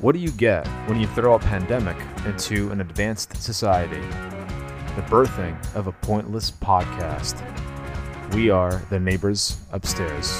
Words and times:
What 0.00 0.12
do 0.12 0.20
you 0.20 0.30
get 0.30 0.64
when 0.86 1.00
you 1.00 1.08
throw 1.08 1.34
a 1.34 1.40
pandemic 1.40 1.96
into 2.24 2.70
an 2.70 2.80
advanced 2.80 3.42
society? 3.42 4.00
The 4.94 5.02
birthing 5.08 5.58
of 5.74 5.88
a 5.88 5.92
pointless 5.92 6.52
podcast. 6.52 7.42
We 8.32 8.48
are 8.48 8.80
the 8.90 9.00
neighbors 9.00 9.56
upstairs. 9.72 10.30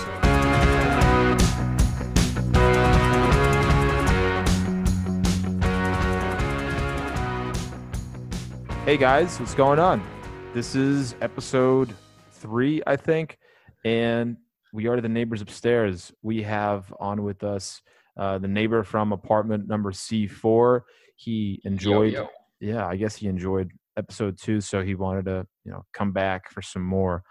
Hey 8.84 8.96
guys, 8.96 9.40
what's 9.40 9.56
going 9.56 9.80
on? 9.80 10.08
This 10.54 10.76
is 10.76 11.16
episode 11.20 11.92
three, 12.30 12.80
I 12.86 12.94
think, 12.94 13.38
and 13.84 14.36
we 14.72 14.86
are 14.86 15.00
the 15.00 15.08
neighbors 15.08 15.42
upstairs. 15.42 16.12
We 16.22 16.44
have 16.44 16.94
on 17.00 17.24
with 17.24 17.42
us 17.42 17.82
uh, 18.18 18.38
the 18.38 18.48
neighbor 18.48 18.82
from 18.82 19.12
apartment 19.12 19.68
number 19.68 19.92
C4. 19.92 20.82
He 21.16 21.60
enjoyed, 21.64 22.12
Yo, 22.12 22.22
yo. 22.22 22.28
yeah, 22.60 22.86
I 22.86 22.96
guess 22.96 23.16
he 23.16 23.26
enjoyed 23.28 23.70
episode 23.96 24.38
two, 24.38 24.60
so 24.60 24.82
he 24.82 24.94
wanted 24.94 25.24
to, 25.26 25.46
you 25.64 25.72
know, 25.72 25.84
come 25.92 26.12
back 26.12 26.50
for 26.50 26.62
some 26.62 26.82
more. 26.82 27.22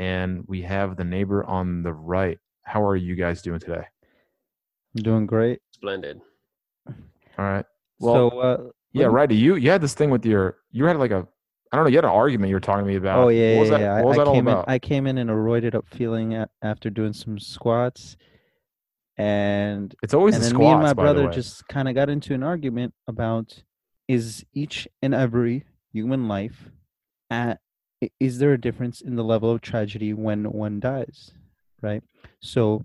And 0.00 0.44
we 0.46 0.62
have 0.62 0.96
the 0.96 1.04
neighbor 1.04 1.44
on 1.44 1.82
the 1.82 1.92
right. 1.92 2.38
How 2.64 2.84
are 2.84 2.96
you 2.96 3.14
guys 3.14 3.42
doing 3.42 3.60
today? 3.60 3.84
I'm 4.96 5.02
doing 5.02 5.26
great. 5.26 5.60
Splendid. 5.72 6.20
All 6.88 6.94
right. 7.38 7.64
Well, 7.98 8.30
so, 8.30 8.38
uh, 8.38 8.56
yeah, 8.92 9.02
let 9.04 9.08
me- 9.08 9.14
righty. 9.14 9.36
You 9.36 9.54
you 9.56 9.70
had 9.70 9.80
this 9.80 9.94
thing 9.94 10.10
with 10.10 10.24
your 10.26 10.58
you 10.70 10.84
had 10.84 10.96
like 10.98 11.10
a 11.12 11.26
I 11.72 11.76
don't 11.76 11.84
know. 11.86 11.90
You 11.90 11.96
had 11.96 12.04
an 12.04 12.10
argument 12.10 12.50
you 12.50 12.56
were 12.56 12.60
talking 12.60 12.84
to 12.84 12.88
me 12.90 12.96
about. 12.96 13.18
Oh 13.18 13.28
yeah, 13.28 13.54
What 13.54 13.60
was 13.60 13.70
yeah, 13.70 13.78
that, 13.78 13.82
yeah. 13.84 13.94
What 14.02 14.04
was 14.06 14.18
I, 14.18 14.20
that 14.20 14.26
I 14.26 14.28
all 14.28 14.34
came 14.34 14.48
about? 14.48 14.68
in. 14.68 14.72
I 14.74 14.78
came 14.78 15.06
in 15.06 15.18
in 15.18 15.30
a 15.30 15.34
roided 15.34 15.74
up 15.74 15.86
feeling 15.88 16.44
after 16.62 16.90
doing 16.90 17.12
some 17.14 17.38
squats, 17.38 18.16
and 19.18 19.94
it's 20.02 20.14
always 20.14 20.34
and 20.34 20.42
the 20.42 20.46
then 20.48 20.54
squats. 20.54 20.68
me 20.68 20.72
and 20.72 20.82
my 20.82 20.92
brother 20.92 21.28
just 21.28 21.68
kind 21.68 21.88
of 21.88 21.94
got 21.94 22.08
into 22.08 22.34
an 22.34 22.42
argument 22.42 22.94
about 23.06 23.62
is 24.08 24.44
each 24.54 24.88
and 25.02 25.14
every 25.14 25.64
human 25.92 26.28
life 26.28 26.70
at 27.30 27.60
is 28.18 28.38
there 28.38 28.52
a 28.52 28.60
difference 28.60 29.00
in 29.00 29.14
the 29.16 29.22
level 29.24 29.50
of 29.50 29.60
tragedy 29.60 30.12
when 30.12 30.44
one 30.50 30.80
dies, 30.80 31.32
right? 31.80 32.02
So 32.40 32.84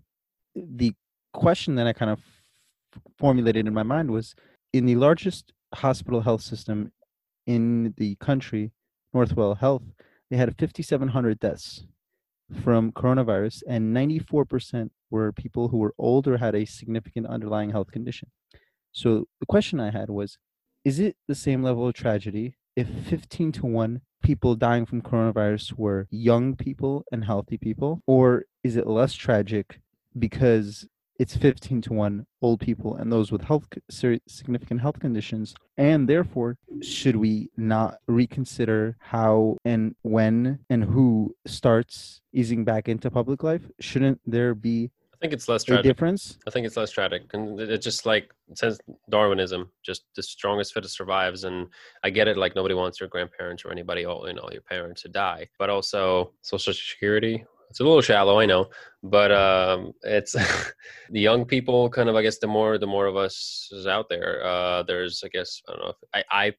the 0.56 0.94
question 1.34 1.76
that 1.76 1.88
I 1.88 1.94
kind 1.94 2.12
of 2.12 2.20
f- 2.20 3.02
formulated 3.18 3.66
in 3.68 3.74
my 3.74 3.84
mind 3.84 4.12
was 4.12 4.36
in 4.74 4.86
the 4.86 4.96
largest 4.96 5.54
hospital 5.74 6.22
health 6.22 6.42
system 6.42 6.92
in 7.48 7.94
the 7.98 8.16
country, 8.16 8.72
Northwell 9.16 9.58
Health, 9.58 9.84
they 10.30 10.38
had 10.38 10.50
5,700 10.60 11.40
deaths 11.40 11.86
from 12.64 12.92
coronavirus, 12.92 13.64
and 13.68 13.96
94% 13.96 14.90
were 15.10 15.32
people 15.32 15.70
who 15.70 15.78
were 15.78 15.94
older 15.98 16.38
had 16.38 16.56
a 16.56 16.66
significant 16.66 17.28
underlying 17.28 17.72
health 17.72 17.92
condition. 17.92 18.30
So 18.92 19.28
the 19.40 19.46
question 19.46 19.80
I 19.80 19.92
had 19.92 20.10
was 20.10 20.38
Is 20.84 21.00
it 21.00 21.16
the 21.28 21.36
same 21.36 21.64
level 21.64 21.88
of 21.88 21.94
tragedy 21.94 22.56
if 22.76 22.88
15 22.88 23.52
to 23.54 23.66
1 23.66 24.02
people 24.22 24.56
dying 24.56 24.86
from 24.86 25.02
coronavirus 25.02 25.74
were 25.78 26.08
young 26.12 26.56
people 26.56 27.06
and 27.12 27.26
healthy 27.26 27.58
people? 27.58 28.02
Or 28.08 28.46
is 28.64 28.76
it 28.76 28.88
less 28.88 29.14
tragic 29.14 29.80
because 30.18 30.88
it's 31.20 31.36
15 31.36 31.82
to 31.82 31.94
1 31.94 32.26
old 32.42 32.60
people 32.60 32.96
and 32.96 33.12
those 33.12 33.32
with 33.32 33.42
health 33.42 33.68
significant 34.28 34.82
health 34.82 35.00
conditions 35.00 35.56
and 35.78 36.08
therefore 36.08 36.58
should 36.82 37.16
we 37.16 37.50
not 37.58 37.96
reconsider 38.08 38.96
how 39.00 39.58
and 39.66 39.96
when 40.04 40.60
and 40.70 40.84
who 40.84 41.36
starts 41.46 42.22
easing 42.34 42.64
back 42.64 42.88
into 42.88 43.10
public 43.10 43.44
life 43.44 43.64
shouldn't 43.80 44.20
there 44.26 44.54
be 44.54 44.92
I 45.14 45.18
think 45.20 45.34
it's 45.34 45.50
less 45.50 45.64
a 45.64 45.66
tragic. 45.66 45.84
difference 45.86 46.38
I 46.46 46.52
think 46.52 46.68
it's 46.68 46.78
less 46.78 46.92
tragic, 46.92 47.24
and 47.34 47.60
it- 47.60 47.72
it's 47.72 47.84
just 47.84 48.06
like 48.06 48.32
it 48.52 48.58
says 48.60 48.80
Darwinism, 49.10 49.72
just 49.82 50.04
the 50.16 50.22
strongest 50.22 50.76
fittest 50.76 50.96
survives. 50.96 51.44
And 51.44 51.70
I 52.04 52.12
get 52.12 52.28
it, 52.28 52.38
like 52.38 52.54
nobody 52.56 52.76
wants 52.76 53.00
your 53.00 53.10
grandparents 53.10 53.66
or 53.66 53.72
anybody, 53.72 54.06
all 54.06 54.28
you 54.28 54.36
know, 54.36 54.48
your 54.52 54.62
parents 54.62 55.02
to 55.02 55.10
die. 55.10 55.50
But 55.58 55.72
also 55.72 56.34
Social 56.44 56.72
Security, 56.72 57.44
it's 57.70 57.80
a 57.80 57.84
little 57.84 58.02
shallow, 58.02 58.40
I 58.40 58.46
know, 58.46 58.68
but 59.04 59.32
um, 59.32 59.92
it's 60.04 60.34
the 61.10 61.20
young 61.20 61.46
people. 61.46 61.90
Kind 61.90 62.10
of, 62.10 62.16
I 62.16 62.22
guess, 62.22 62.40
the 62.40 62.48
more 62.48 62.78
the 62.78 62.88
more 62.88 63.06
of 63.06 63.16
us 63.16 63.70
is 63.72 63.88
out 63.88 64.08
there. 64.10 64.46
Uh, 64.46 64.84
there's, 64.84 65.24
I 65.24 65.30
guess, 65.30 65.62
I 65.68 65.72
don't 65.74 65.82
know. 65.82 65.90
If, 65.90 65.96
I 66.32 66.46
I 66.48 66.54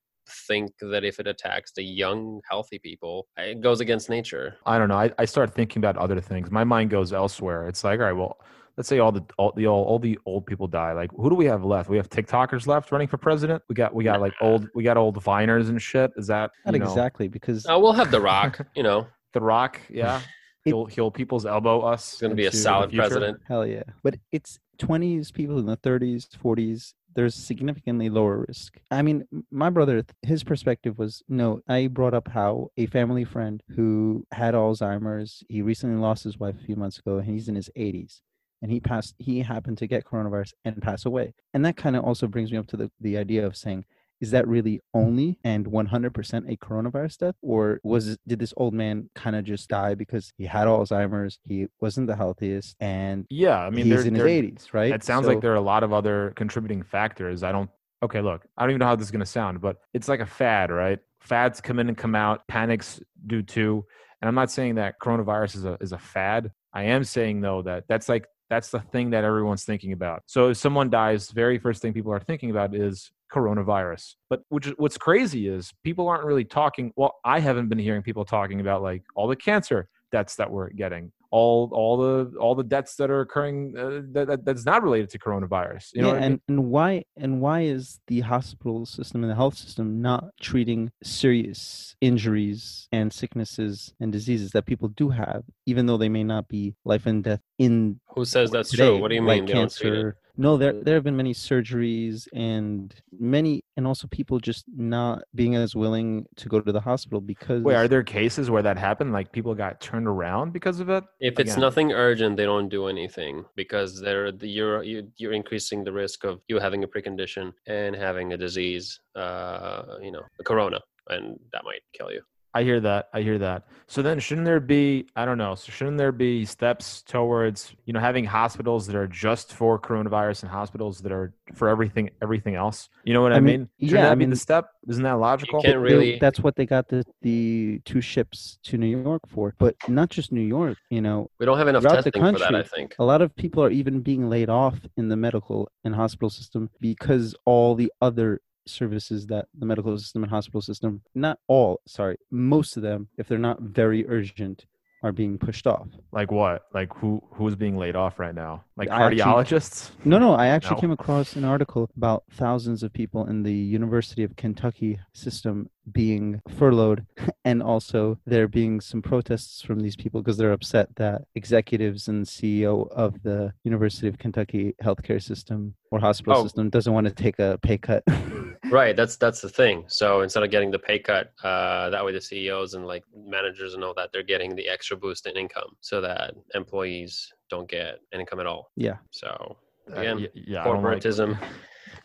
think 0.47 0.73
that 0.81 1.05
if 1.05 1.19
it 1.21 1.27
attacks 1.27 1.73
the 1.73 1.83
young, 1.83 2.41
healthy 2.51 2.79
people, 2.79 3.27
it 3.39 3.61
goes 3.63 3.81
against 3.81 4.11
nature. 4.11 4.57
I 4.67 4.79
don't 4.79 4.89
know. 4.89 4.99
I, 4.99 5.11
I 5.19 5.25
start 5.25 5.55
thinking 5.55 5.81
about 5.81 5.97
other 5.97 6.21
things. 6.21 6.51
My 6.51 6.65
mind 6.65 6.91
goes 6.91 7.13
elsewhere. 7.15 7.67
It's 7.69 7.83
like, 7.83 7.99
all 7.99 8.05
right, 8.07 8.13
well, 8.13 8.39
let's 8.77 8.89
say 8.89 8.99
all 8.99 9.11
the 9.11 9.25
all 9.39 9.53
the 9.57 9.67
all, 9.67 9.85
all 9.85 9.99
the 9.99 10.19
old 10.27 10.45
people 10.47 10.67
die. 10.69 10.93
Like, 10.93 11.11
who 11.17 11.31
do 11.31 11.35
we 11.35 11.47
have 11.47 11.65
left? 11.65 11.89
We 11.89 11.97
have 11.97 12.11
TikTokers 12.11 12.67
left 12.67 12.93
running 12.93 13.09
for 13.09 13.17
president. 13.17 13.63
We 13.71 13.75
got 13.75 13.95
we 13.95 14.05
got 14.05 14.21
like 14.21 14.35
old 14.43 14.69
we 14.75 14.83
got 14.85 14.97
old 14.99 15.17
Viners 15.23 15.69
and 15.71 15.81
shit. 15.81 16.11
Is 16.17 16.27
that 16.27 16.51
not 16.67 16.75
you 16.75 16.81
know, 16.81 16.87
exactly 16.87 17.29
because 17.29 17.65
Uh, 17.67 17.79
we'll 17.81 17.93
have 17.95 18.11
The 18.11 18.21
Rock, 18.21 18.61
you 18.77 18.83
know, 18.83 19.07
The 19.33 19.41
Rock? 19.41 19.81
Yeah, 19.89 20.19
It- 20.19 20.25
he'll 20.69 20.87
he'll 20.87 21.11
people's 21.11 21.47
elbow 21.47 21.81
us. 21.81 22.13
He's 22.13 22.21
going 22.21 22.31
to 22.31 22.37
be 22.37 22.47
a 22.47 22.53
solid 22.53 22.93
president. 22.93 23.41
Hell 23.47 23.67
yeah. 23.67 23.83
But 24.03 24.17
it's 24.33 24.59
20s, 24.79 25.33
people 25.33 25.59
in 25.59 25.67
the 25.67 25.77
30s, 25.77 26.29
40s. 26.43 26.95
There's 27.15 27.35
significantly 27.35 28.11
lower 28.11 28.45
risk. 28.47 28.79
I 28.91 29.03
mean, 29.03 29.27
my 29.51 29.71
brother, 29.71 30.05
his 30.23 30.45
perspective 30.45 30.99
was 30.99 31.23
no, 31.29 31.61
I 31.67 31.89
brought 31.89 32.15
up 32.15 32.29
how 32.29 32.69
a 32.77 32.87
family 32.87 33.25
friend 33.25 33.61
who 33.75 34.25
had 34.31 34.55
Alzheimer's, 34.55 35.43
he 35.49 35.63
recently 35.63 36.01
lost 36.01 36.23
his 36.23 36.39
wife 36.39 36.55
a 36.61 36.65
few 36.65 36.77
months 36.77 36.99
ago, 36.99 37.19
and 37.19 37.27
he's 37.27 37.49
in 37.49 37.57
his 37.57 37.71
80s. 37.77 38.21
And 38.63 38.71
he 38.71 38.79
passed, 38.79 39.15
he 39.19 39.41
happened 39.41 39.79
to 39.79 39.87
get 39.87 40.05
coronavirus 40.05 40.53
and 40.65 40.81
pass 40.83 41.07
away. 41.07 41.35
And 41.55 41.65
that 41.65 41.77
kind 41.77 41.97
of 41.97 42.05
also 42.05 42.27
brings 42.27 42.53
me 42.53 42.59
up 42.59 42.67
to 42.69 42.77
the, 42.77 42.91
the 43.01 43.17
idea 43.17 43.45
of 43.45 43.57
saying, 43.57 43.85
is 44.21 44.31
that 44.33 44.47
really 44.49 44.81
only 44.95 45.39
and 45.45 45.67
100% 45.67 46.53
a 46.53 46.57
coronavirus 46.57 47.19
death 47.19 47.35
or 47.43 47.81
was 47.83 48.09
it, 48.09 48.21
did 48.27 48.39
this 48.39 48.53
old 48.57 48.75
man 48.75 49.09
kind 49.15 49.37
of 49.37 49.45
just 49.45 49.69
die 49.69 49.95
because 49.95 50.33
he 50.37 50.45
had 50.45 50.67
alzheimer's 50.67 51.39
he 51.45 51.67
wasn't 51.81 52.07
the 52.07 52.17
healthiest 52.17 52.77
and 52.81 53.27
Yeah, 53.31 53.59
I 53.59 53.71
mean, 53.71 53.87
he's 53.87 54.05
in 54.07 54.15
his 54.15 54.25
80s 54.25 54.73
right 54.73 54.93
It 54.93 55.05
sounds 55.05 55.27
So- 55.27 55.33
like 55.33 55.41
there 55.41 55.53
are 55.53 55.57
a 55.57 55.61
lot 55.61 55.83
of 55.83 55.93
other 55.93 56.33
contributing 56.37 56.83
factors. 56.83 57.43
I 57.43 57.53
don't. 57.53 57.71
Okay, 58.03 58.21
look, 58.21 58.47
I 58.57 58.63
don't 58.63 58.71
even 58.71 58.79
know 58.79 58.87
how 58.87 58.95
this 58.97 59.07
is 59.07 59.11
going 59.11 59.21
to 59.21 59.27
sound, 59.27 59.61
but 59.61 59.79
it's 59.93 60.07
like 60.09 60.21
a 60.21 60.27
fad, 60.27 60.71
right? 60.71 61.01
Fads 61.21 61.61
come 61.61 61.81
in 61.81 61.89
and 61.89 61.99
come 61.99 62.15
out. 62.15 62.47
Panics 62.47 63.01
do 63.27 63.43
too. 63.43 63.85
And 64.23 64.29
I'm 64.29 64.37
not 64.37 64.53
saying 64.53 64.77
that 64.77 65.01
coronavirus 65.03 65.57
is 65.57 65.65
a 65.65 65.77
is 65.81 65.93
a 65.93 65.99
fad. 65.99 66.53
I 66.73 66.85
am 66.85 67.03
saying 67.03 67.41
though 67.41 67.63
that 67.63 67.85
that's 67.89 68.09
like 68.09 68.27
that's 68.51 68.71
the 68.71 68.81
thing 68.81 69.11
that 69.11 69.25
everyone's 69.25 69.65
thinking 69.65 69.93
about. 69.93 70.23
So 70.27 70.51
if 70.51 70.57
someone 70.57 70.91
dies, 70.91 71.31
very 71.31 71.59
first 71.59 71.83
thing 71.83 71.93
people 71.93 72.13
are 72.13 72.21
thinking 72.21 72.51
about 72.51 72.75
is 72.75 73.11
coronavirus. 73.33 74.15
But 74.31 74.43
which 74.49 74.67
what's 74.79 74.97
crazy 74.97 75.49
is 75.49 75.73
people 75.85 76.09
aren't 76.09 76.25
really 76.25 76.45
talking. 76.45 76.93
Well, 76.97 77.17
I 77.25 77.41
haven't 77.41 77.69
been 77.69 77.79
hearing 77.79 78.03
people 78.03 78.25
talking 78.25 78.61
about 78.61 78.83
like 78.83 79.03
all 79.15 79.29
the 79.29 79.37
cancer 79.37 79.89
deaths 80.11 80.37
that 80.37 80.51
we're 80.51 80.71
getting, 80.71 81.13
all 81.31 81.71
all 81.73 81.97
the 81.97 82.37
all 82.39 82.55
the 82.55 82.65
deaths 82.65 82.97
that 82.97 83.11
are 83.11 83.21
occurring 83.21 83.75
uh, 83.77 84.01
that, 84.13 84.29
that 84.29 84.45
that's 84.45 84.65
not 84.65 84.83
related 84.83 85.11
to 85.11 85.19
coronavirus. 85.19 85.91
You 85.95 86.03
know 86.03 86.09
yeah, 86.09 86.15
what 86.15 86.23
I 86.23 86.25
and, 86.27 86.33
mean? 86.33 86.41
and 86.49 86.71
why 86.71 87.05
and 87.17 87.41
why 87.41 87.61
is 87.63 88.01
the 88.07 88.21
hospital 88.21 88.87
system 88.87 89.23
and 89.23 89.31
the 89.31 89.37
health 89.37 89.57
system 89.57 90.01
not 90.01 90.31
treating 90.41 90.91
serious 91.03 91.97
injuries 92.01 92.89
and 92.93 93.13
sicknesses 93.13 93.93
and 94.01 94.13
diseases 94.13 94.53
that 94.53 94.67
people 94.67 94.89
do 94.89 95.11
have, 95.11 95.45
even 95.67 95.87
though 95.87 95.99
they 95.99 96.09
may 96.09 96.25
not 96.25 96.49
be 96.49 96.75
life 96.85 97.07
and 97.07 97.25
death 97.25 97.41
in 97.59 98.01
Who 98.15 98.25
says 98.25 98.51
that's 98.51 98.71
today, 98.71 98.87
true? 98.87 98.99
What 98.99 99.09
do 99.09 99.15
you 99.15 99.23
mean 99.23 99.29
like 99.29 99.47
they 99.47 99.53
don't 99.53 99.75
treat 99.75 99.93
it? 99.93 99.97
cancer? 99.97 100.17
No, 100.41 100.57
there 100.57 100.73
there 100.73 100.95
have 100.95 101.03
been 101.03 101.17
many 101.17 101.35
surgeries 101.35 102.29
and 102.33 102.95
many, 103.19 103.65
and 103.77 103.87
also 103.89 104.07
people 104.07 104.39
just 104.39 104.65
not 104.77 105.25
being 105.35 105.57
as 105.57 105.75
willing 105.75 106.27
to 106.37 106.49
go 106.49 106.61
to 106.61 106.71
the 106.73 106.81
hospital 106.81 107.21
because. 107.21 107.63
Wait, 107.65 107.75
are 107.75 107.89
there 107.89 108.05
cases 108.05 108.49
where 108.49 108.63
that 108.63 108.79
happened? 108.79 109.13
Like 109.13 109.33
people 109.33 109.53
got 109.57 109.81
turned 109.81 110.07
around 110.07 110.53
because 110.53 110.79
of 110.79 110.89
it? 110.91 111.03
If 111.19 111.41
it's 111.41 111.53
Again. 111.53 111.61
nothing 111.61 111.93
urgent, 111.93 112.37
they 112.37 112.45
don't 112.45 112.69
do 112.69 112.87
anything 112.87 113.45
because 113.57 114.01
they're 114.01 114.29
you're 114.41 114.83
you- 114.85 115.11
you're 115.17 115.33
increasing 115.33 115.83
the 115.83 115.93
risk 115.93 116.25
of 116.25 116.41
you 116.49 116.61
having 116.61 116.85
a 116.85 116.89
precondition 116.89 117.53
and 117.67 117.97
having 117.97 118.33
a 118.33 118.37
disease, 118.37 119.01
uh, 119.17 119.97
you 120.01 120.13
know, 120.13 120.23
a 120.39 120.45
corona, 120.45 120.81
and 121.09 121.25
that 121.53 121.65
might 121.65 121.83
kill 121.93 122.13
you. 122.13 122.23
I 122.59 122.65
hear 122.65 122.81
that. 122.81 123.09
I 123.15 123.21
hear 123.23 123.39
that. 123.39 123.63
So 123.87 124.03
then, 124.03 124.19
shouldn't 124.19 124.45
there 124.45 124.59
be? 124.59 125.07
I 125.15 125.25
don't 125.25 125.39
know. 125.39 125.55
So 125.55 125.71
shouldn't 125.71 125.97
there 125.97 126.11
be 126.13 126.45
steps 126.45 127.03
towards 127.03 127.73
you 127.87 127.93
know 127.93 128.01
having 128.01 128.25
hospitals 128.25 128.87
that 128.89 128.97
are 128.97 129.07
just 129.07 129.53
for 129.55 129.79
coronavirus 129.79 130.43
and 130.43 130.51
hospitals 130.51 130.99
that 131.05 131.13
are 131.13 131.33
for 131.55 131.69
everything 131.69 132.11
everything 132.21 132.57
else? 132.57 132.89
You 133.05 133.15
know 133.15 133.23
what 133.23 133.33
I, 133.33 133.37
I 133.37 133.41
mean? 133.41 133.61
mean, 133.61 133.69
yeah, 133.79 134.03
that 134.03 134.13
I 134.13 134.15
be 134.17 134.21
mean- 134.21 134.31
the 134.31 134.37
step? 134.37 134.71
Isn't 134.89 135.05
that 135.05 135.19
logical? 135.21 135.61
can't 135.63 135.75
They- 135.75 135.77
really- 135.79 136.19
that's 136.19 136.41
what 136.41 136.57
they 136.57 136.67
got 136.67 136.89
the 136.89 137.05
the 137.23 137.81
two 137.85 138.01
ships 138.01 138.59
to 138.65 138.77
New 138.77 138.93
York 139.09 139.23
for, 139.29 139.55
but 139.59 139.77
not 139.89 140.09
just 140.11 140.33
New 140.33 140.49
York. 140.57 140.77
You 140.91 141.01
know, 141.01 141.31
We 141.39 141.47
don't 141.47 141.59
have 141.59 141.69
enough 141.69 141.83
Throughout 141.83 142.03
the 142.05 142.11
testing 142.11 142.33
for 142.33 142.39
that. 142.41 142.55
I 142.57 142.63
think. 142.65 142.97
a 142.99 143.05
lot 143.05 143.23
of 143.23 143.29
people 143.37 143.63
are 143.63 143.71
even 143.71 144.01
being 144.01 144.29
laid 144.29 144.49
off 144.51 144.77
in 144.97 145.09
the 145.09 145.17
medical 145.17 145.71
and 145.85 145.95
hospital 145.95 146.31
system 146.31 146.71
because 146.81 147.37
all 147.45 147.75
the 147.77 147.93
other 148.03 148.41
services 148.69 149.27
that 149.27 149.47
the 149.59 149.67
medical 149.67 149.97
system 149.99 150.23
and 150.23 150.31
hospital 150.31 150.61
system 150.61 151.01
not 151.15 151.39
all 151.49 151.81
sorry 151.87 152.17
most 152.31 152.77
of 152.77 152.83
them 152.83 153.09
if 153.19 153.27
they're 153.29 153.39
not 153.39 153.61
very 153.61 154.07
urgent 154.09 154.67
are 155.05 155.13
being 155.13 155.39
pushed 155.39 155.69
off. 155.69 155.87
Like 156.11 156.33
what? 156.33 156.63
Like 156.75 156.93
who 156.93 157.23
who's 157.31 157.55
being 157.55 157.77
laid 157.79 157.95
off 157.95 158.19
right 158.19 158.35
now? 158.35 158.65
Like 158.77 158.91
I 158.91 159.05
actually- 159.05 159.21
cardiologists? 159.23 159.91
No, 160.05 160.19
no, 160.19 160.35
I 160.35 160.49
actually 160.49 160.75
No. 160.75 160.81
came 160.81 160.91
across 160.91 161.37
an 161.37 161.45
article 161.45 161.89
about 161.97 162.25
thousands 162.33 162.83
of 162.83 162.93
people 162.93 163.25
in 163.29 163.45
the 163.45 163.55
University 163.55 164.25
of 164.25 164.35
Kentucky 164.35 164.99
system 165.13 165.71
being 165.93 166.43
furloughed, 166.49 167.07
and 167.45 167.63
also 167.63 168.19
there 168.27 168.49
being 168.49 168.81
some 168.81 169.01
protests 169.01 169.63
from 169.63 169.79
these 169.79 169.95
people 169.95 170.21
because 170.21 170.37
they're 170.37 170.51
upset 170.53 170.89
that 170.97 171.23
executives 171.37 172.09
and 172.09 172.27
CEO 172.27 172.91
of 172.91 173.23
the 173.23 173.53
University 173.63 174.09
of 174.09 174.19
Kentucky 174.19 174.75
healthcare 174.83 175.23
system 175.23 175.75
or 175.93 176.01
hospital 176.01 176.41
Oh. 176.41 176.43
system 176.43 176.71
doesn't 176.71 176.93
want 176.93 177.07
to 177.07 177.15
take 177.15 177.39
a 177.39 177.57
pay 177.63 177.79
cut. 177.79 178.03
Right, 178.71 178.95
that's 178.97 179.17
that's 179.17 179.41
the 179.41 179.49
thing. 179.49 179.85
So 179.89 180.23
instead 180.23 180.43
of 180.43 180.51
getting 180.51 180.71
the 180.71 180.79
pay 180.79 180.99
cut, 180.99 181.33
uh, 181.45 181.91
that 181.91 182.05
way 182.05 182.13
the 182.13 182.21
CEOs 182.21 182.75
and 182.75 182.87
like 182.87 183.05
managers 183.15 183.75
and 183.75 183.83
all 183.85 183.95
that, 183.95 184.11
they're 184.13 184.23
getting 184.23 184.55
the 184.57 184.69
extra 184.69 184.97
boost 184.97 185.27
in 185.27 185.37
income, 185.37 185.71
so 185.81 186.01
that 186.01 186.35
employees 186.55 187.33
don't 187.51 187.69
get 187.71 188.01
income 188.13 188.41
at 188.41 188.47
all. 188.47 188.71
yeah, 188.77 188.97
So 189.11 189.57
Uh, 189.91 190.01
again, 190.01 190.17
y- 190.19 190.29
yeah, 190.35 190.65
don't 190.65 190.83
like- 190.83 190.99
corporatism, 190.99 191.39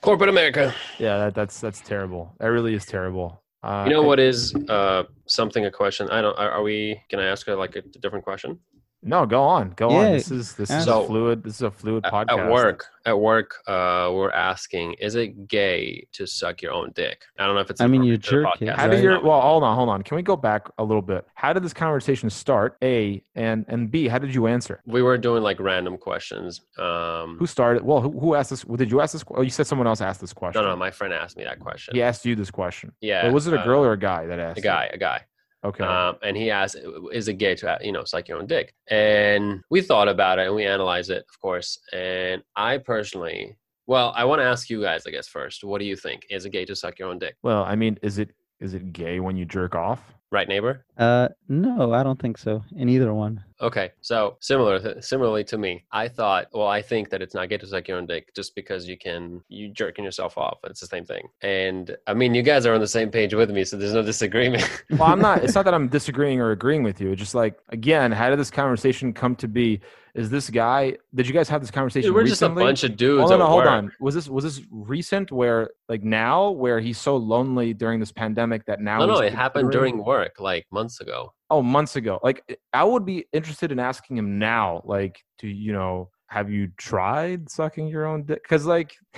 corporate 0.01 0.29
America. 0.29 0.73
yeah, 0.99 1.17
that, 1.17 1.35
that's 1.35 1.59
that's 1.59 1.81
terrible. 1.81 2.33
That 2.39 2.47
really 2.47 2.73
is 2.73 2.85
terrible. 2.85 3.43
Uh, 3.63 3.83
You 3.87 3.93
know 3.93 4.03
what 4.03 4.19
is 4.19 4.53
uh, 4.69 5.03
something 5.27 5.65
a 5.65 5.71
question? 5.71 6.09
I 6.09 6.21
don't. 6.21 6.37
Are, 6.37 6.51
are 6.51 6.63
we? 6.63 7.01
Can 7.09 7.19
I 7.19 7.25
ask 7.27 7.47
her 7.47 7.55
like 7.55 7.75
a 7.77 7.81
different 7.81 8.23
question? 8.25 8.59
No, 9.05 9.25
go 9.25 9.43
on, 9.43 9.73
go 9.75 9.89
on. 9.89 10.13
This 10.13 10.31
is 10.31 10.53
this 10.53 10.69
is 10.69 10.75
ask. 10.75 10.87
a 10.87 11.05
fluid. 11.05 11.43
This 11.43 11.55
is 11.55 11.61
a 11.61 11.71
fluid 11.71 12.03
podcast. 12.03 12.39
At 12.39 12.51
work, 12.51 12.85
at 13.05 13.19
work, 13.19 13.55
uh, 13.67 14.09
we're 14.13 14.31
asking: 14.31 14.93
Is 14.93 15.15
it 15.15 15.47
gay 15.47 16.07
to 16.13 16.25
suck 16.25 16.61
your 16.61 16.71
own 16.71 16.91
dick? 16.95 17.25
I 17.37 17.45
don't 17.45 17.55
know 17.55 17.61
if 17.61 17.69
it's. 17.69 17.81
I 17.81 17.87
mean, 17.87 18.03
you 18.03 18.17
jerk 18.17 18.45
for 18.45 18.59
the 18.59 18.65
it, 18.65 18.69
podcast. 18.69 18.75
How 18.77 18.87
did 18.87 18.95
right? 18.95 19.03
your 19.03 19.23
well? 19.23 19.41
Hold 19.41 19.63
on, 19.63 19.75
hold 19.75 19.89
on. 19.89 20.03
Can 20.03 20.15
we 20.15 20.23
go 20.23 20.37
back 20.37 20.69
a 20.77 20.83
little 20.83 21.01
bit? 21.01 21.27
How 21.35 21.51
did 21.51 21.63
this 21.63 21.73
conversation 21.73 22.29
start? 22.29 22.77
A 22.81 23.21
and 23.35 23.65
and 23.67 23.91
B. 23.91 24.07
How 24.07 24.19
did 24.19 24.33
you 24.33 24.47
answer? 24.47 24.81
We 24.85 25.01
were 25.01 25.17
doing 25.17 25.43
like 25.43 25.59
random 25.59 25.97
questions. 25.97 26.61
Um, 26.77 27.37
Who 27.39 27.45
started? 27.45 27.83
Well, 27.83 28.01
who, 28.01 28.17
who 28.17 28.35
asked 28.35 28.51
this? 28.51 28.63
Did 28.63 28.89
you 28.89 29.01
ask 29.01 29.13
this? 29.13 29.23
Oh, 29.31 29.41
you 29.41 29.49
said 29.49 29.67
someone 29.67 29.87
else 29.87 30.01
asked 30.01 30.21
this 30.21 30.33
question. 30.33 30.61
no, 30.61 30.69
no, 30.69 30.75
my 30.75 30.91
friend 30.91 31.13
asked 31.13 31.35
me 31.35 31.43
that 31.43 31.59
question. 31.59 31.93
He 31.93 32.01
asked 32.01 32.25
you 32.25 32.35
this 32.35 32.51
question. 32.51 32.93
Yeah. 33.01 33.23
But 33.23 33.33
was 33.33 33.47
it 33.47 33.53
a 33.53 33.59
uh, 33.59 33.65
girl 33.65 33.83
or 33.83 33.93
a 33.93 33.99
guy 33.99 34.27
that 34.27 34.39
asked? 34.39 34.59
A 34.59 34.61
you? 34.61 34.63
guy, 34.63 34.89
a 34.93 34.97
guy. 34.97 35.25
Okay. 35.63 35.83
Um, 35.83 36.17
and 36.21 36.35
he 36.35 36.51
asked, 36.51 36.75
"Is 37.11 37.27
it 37.27 37.35
gay 37.35 37.55
to 37.55 37.77
you 37.81 37.91
know 37.91 38.03
suck 38.03 38.27
your 38.27 38.39
own 38.39 38.47
dick?" 38.47 38.73
And 38.89 39.61
we 39.69 39.81
thought 39.81 40.07
about 40.07 40.39
it 40.39 40.47
and 40.47 40.55
we 40.55 40.65
analyzed 40.65 41.09
it, 41.09 41.25
of 41.29 41.39
course. 41.39 41.79
And 41.93 42.43
I 42.55 42.77
personally, 42.79 43.55
well, 43.87 44.13
I 44.15 44.25
want 44.25 44.41
to 44.41 44.45
ask 44.45 44.69
you 44.69 44.81
guys, 44.81 45.05
I 45.07 45.11
guess 45.11 45.27
first, 45.27 45.63
what 45.63 45.79
do 45.79 45.85
you 45.85 45.95
think? 45.95 46.25
Is 46.29 46.45
it 46.45 46.51
gay 46.51 46.65
to 46.65 46.75
suck 46.75 46.99
your 46.99 47.09
own 47.09 47.19
dick? 47.19 47.35
well, 47.43 47.63
I 47.63 47.75
mean, 47.75 47.97
is 48.01 48.19
it 48.19 48.31
is 48.59 48.73
it 48.73 48.93
gay 48.93 49.19
when 49.19 49.35
you 49.35 49.45
jerk 49.45 49.75
off? 49.75 50.13
Right, 50.33 50.47
neighbor? 50.47 50.83
uh, 50.97 51.29
no, 51.47 51.93
I 51.93 52.01
don't 52.01 52.19
think 52.19 52.39
so. 52.39 52.63
In 52.75 52.89
either 52.89 53.13
one, 53.13 53.43
Okay, 53.61 53.91
so 54.01 54.35
similar, 54.41 55.01
similarly 55.01 55.43
to 55.45 55.57
me, 55.57 55.85
I 55.91 56.09
thought, 56.09 56.47
well, 56.51 56.67
I 56.67 56.81
think 56.81 57.09
that 57.11 57.21
it's 57.21 57.33
not 57.33 57.47
gay 57.47 57.57
to 57.57 57.65
suck 57.67 57.87
your 57.87 57.97
own 57.97 58.07
dick 58.07 58.35
just 58.35 58.55
because 58.55 58.87
you 58.89 58.97
can, 58.97 59.41
you 59.47 59.69
jerking 59.69 60.03
yourself 60.03 60.37
off. 60.37 60.57
It's 60.65 60.81
the 60.81 60.87
same 60.87 61.05
thing. 61.05 61.29
And 61.41 61.95
I 62.07 62.13
mean, 62.13 62.33
you 62.33 62.41
guys 62.41 62.65
are 62.65 62.73
on 62.73 62.81
the 62.81 62.87
same 62.87 63.09
page 63.09 63.33
with 63.33 63.51
me, 63.51 63.63
so 63.63 63.77
there's 63.77 63.93
no 63.93 64.01
disagreement. 64.01 64.67
Well, 64.97 65.03
I'm 65.03 65.21
not. 65.21 65.43
It's 65.43 65.55
not 65.55 65.65
that 65.65 65.73
I'm 65.73 65.87
disagreeing 65.87 66.41
or 66.41 66.51
agreeing 66.51 66.83
with 66.83 66.99
you. 66.99 67.11
It's 67.11 67.19
just 67.19 67.35
like 67.35 67.57
again, 67.69 68.11
how 68.11 68.29
did 68.29 68.37
this 68.39 68.51
conversation 68.51 69.13
come 69.13 69.35
to 69.37 69.47
be? 69.47 69.79
Is 70.15 70.29
this 70.29 70.49
guy? 70.49 70.95
Did 71.15 71.27
you 71.27 71.33
guys 71.33 71.49
have 71.49 71.61
this 71.61 71.71
conversation? 71.71 72.09
Dude, 72.09 72.15
we're 72.15 72.25
just 72.25 72.43
a 72.43 72.49
bunch 72.49 72.83
of 72.83 72.95
dudes. 72.95 73.21
Hold 73.21 73.31
on, 73.33 73.39
no, 73.39 73.47
hold 73.47 73.63
work. 73.63 73.71
on. 73.71 73.91
Was 73.99 74.13
this 74.13 74.29
was 74.29 74.43
this 74.43 74.61
recent? 74.69 75.31
Where 75.31 75.71
like 75.89 76.03
now, 76.03 76.51
where 76.51 76.79
he's 76.79 76.99
so 76.99 77.17
lonely 77.17 77.73
during 77.73 77.99
this 77.99 78.11
pandemic 78.11 78.63
that 78.67 78.79
now? 78.79 78.99
No, 78.99 79.07
no, 79.07 79.17
it 79.19 79.33
happened 79.33 79.71
during 79.71 80.03
work 80.03 80.39
like 80.39 80.67
months 80.71 81.01
ago. 81.01 81.33
Oh, 81.49 81.63
months 81.63 81.95
ago. 81.95 82.19
Like 82.21 82.43
I 82.73 82.83
would 82.83 83.05
be 83.05 83.25
interested 83.33 83.71
in 83.71 83.79
asking 83.79 84.17
him 84.17 84.37
now. 84.37 84.83
Like, 84.85 85.19
do 85.39 85.47
you 85.47 85.73
know? 85.73 86.09
Have 86.27 86.49
you 86.49 86.71
tried 86.77 87.49
sucking 87.49 87.87
your 87.87 88.05
own 88.05 88.23
dick? 88.23 88.41
Because 88.43 88.65
like, 88.65 88.95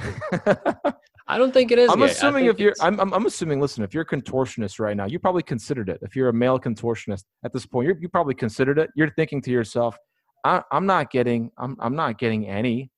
I 1.28 1.38
don't 1.38 1.54
think 1.54 1.72
it 1.72 1.80
is. 1.80 1.90
I'm 1.90 2.00
gay. 2.00 2.06
Assuming 2.06 2.46
if 2.46 2.60
you're, 2.60 2.74
I'm, 2.82 3.00
I'm, 3.00 3.14
I'm 3.14 3.26
assuming. 3.26 3.60
Listen, 3.60 3.84
if 3.84 3.94
you're 3.94 4.04
a 4.04 4.06
contortionist 4.06 4.80
right 4.80 4.96
now, 4.96 5.06
you 5.06 5.18
probably 5.18 5.44
considered 5.44 5.90
it. 5.90 6.00
If 6.02 6.16
you're 6.16 6.30
a 6.30 6.34
male 6.34 6.60
contortionist 6.60 7.24
at 7.44 7.52
this 7.52 7.66
point, 7.66 7.88
you're, 7.88 7.98
you 8.00 8.10
probably 8.10 8.36
considered 8.36 8.78
it. 8.78 8.90
You're 8.96 9.10
thinking 9.12 9.42
to 9.44 9.52
yourself, 9.52 9.98
I, 10.46 10.64
I'm 10.72 10.86
not 10.86 11.12
getting, 11.12 11.52
I'm, 11.58 11.76
I'm 11.80 11.96
not 11.96 12.18
getting 12.18 12.48
any 12.48 12.92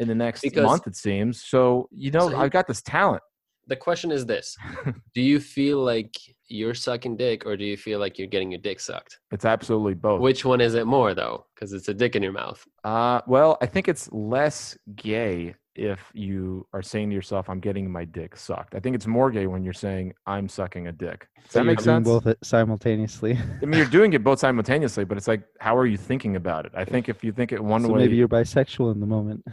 in 0.00 0.06
the 0.08 0.14
next 0.14 0.42
Because- 0.42 0.64
month. 0.64 0.86
It 0.86 0.96
seems 0.96 1.42
so. 1.42 1.88
You 1.90 2.10
know, 2.12 2.30
So 2.30 2.36
I've 2.36 2.50
got 2.50 2.66
this 2.68 2.82
talent. 2.82 3.22
the 3.66 3.76
question 3.76 4.10
is 4.12 4.26
this: 4.26 4.56
Do 5.14 5.22
you 5.22 5.40
feel 5.40 5.78
like 5.82 6.14
you're 6.48 6.74
sucking 6.74 7.16
dick, 7.16 7.46
or 7.46 7.56
do 7.56 7.64
you 7.64 7.76
feel 7.76 7.98
like 7.98 8.18
you're 8.18 8.28
getting 8.28 8.50
your 8.52 8.60
dick 8.60 8.78
sucked? 8.80 9.18
It's 9.32 9.46
absolutely 9.46 9.94
both. 9.94 10.20
Which 10.20 10.44
one 10.44 10.60
is 10.60 10.74
it 10.74 10.86
more, 10.86 11.14
though? 11.14 11.46
Because 11.54 11.72
it's 11.72 11.88
a 11.88 11.94
dick 11.94 12.14
in 12.16 12.22
your 12.22 12.32
mouth. 12.32 12.62
Uh, 12.84 13.20
well, 13.26 13.56
I 13.62 13.66
think 13.66 13.88
it's 13.88 14.12
less 14.12 14.76
gay 14.94 15.54
if 15.74 16.00
you 16.14 16.66
are 16.72 16.82
saying 16.82 17.10
to 17.10 17.14
yourself, 17.14 17.48
"I'm 17.48 17.60
getting 17.60 17.90
my 17.90 18.04
dick 18.04 18.36
sucked." 18.36 18.74
I 18.74 18.80
think 18.80 18.94
it's 18.94 19.06
more 19.06 19.30
gay 19.30 19.46
when 19.46 19.64
you're 19.64 19.72
saying, 19.72 20.14
"I'm 20.26 20.48
sucking 20.48 20.86
a 20.88 20.92
dick." 20.92 21.28
Does 21.42 21.52
So 21.52 21.58
that 21.58 21.64
you're 21.64 21.72
make 21.72 21.80
sense? 21.80 22.06
Both 22.06 22.34
simultaneously. 22.42 23.38
I 23.62 23.64
mean, 23.64 23.78
you're 23.78 23.86
doing 23.86 24.12
it 24.12 24.22
both 24.24 24.38
simultaneously, 24.38 25.04
but 25.04 25.16
it's 25.18 25.28
like, 25.28 25.42
how 25.60 25.76
are 25.76 25.86
you 25.86 25.96
thinking 25.96 26.36
about 26.36 26.66
it? 26.66 26.72
I 26.74 26.84
think 26.84 27.08
if 27.08 27.24
you 27.24 27.32
think 27.32 27.52
it 27.52 27.62
one 27.62 27.82
so 27.82 27.88
way, 27.92 28.00
maybe 28.00 28.16
you're 28.16 28.28
bisexual 28.28 28.92
in 28.92 29.00
the 29.00 29.06
moment. 29.06 29.44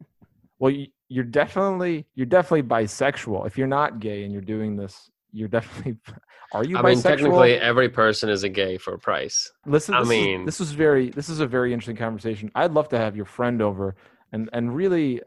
well, 0.58 0.70
you, 0.70 0.88
you're 1.08 1.24
definitely 1.24 2.06
you're 2.14 2.26
definitely 2.26 2.62
bisexual. 2.64 3.46
If 3.46 3.56
you're 3.56 3.66
not 3.66 4.00
gay 4.00 4.24
and 4.24 4.32
you're 4.32 4.42
doing 4.42 4.76
this, 4.76 5.10
you're 5.32 5.48
definitely. 5.48 5.96
Are 6.54 6.64
you 6.64 6.76
bisexual? 6.76 6.78
I 6.78 6.82
bisexual? 6.82 6.94
mean, 6.94 7.02
technically, 7.02 7.54
every 7.60 7.88
person 7.90 8.30
is 8.30 8.42
a 8.42 8.48
gay 8.48 8.78
for 8.78 8.94
a 8.94 8.98
price. 8.98 9.52
Listen, 9.66 9.94
I 9.94 10.00
this 10.00 10.08
mean- 10.08 10.40
is, 10.40 10.46
this 10.46 10.60
is 10.60 10.72
very 10.72 11.10
this 11.10 11.28
is 11.28 11.40
a 11.40 11.46
very 11.46 11.72
interesting 11.72 11.96
conversation. 11.96 12.50
I'd 12.54 12.72
love 12.72 12.88
to 12.90 12.98
have 12.98 13.14
your 13.14 13.26
friend 13.26 13.60
over 13.60 13.96
and 14.32 14.48
and 14.52 14.74
really, 14.74 15.20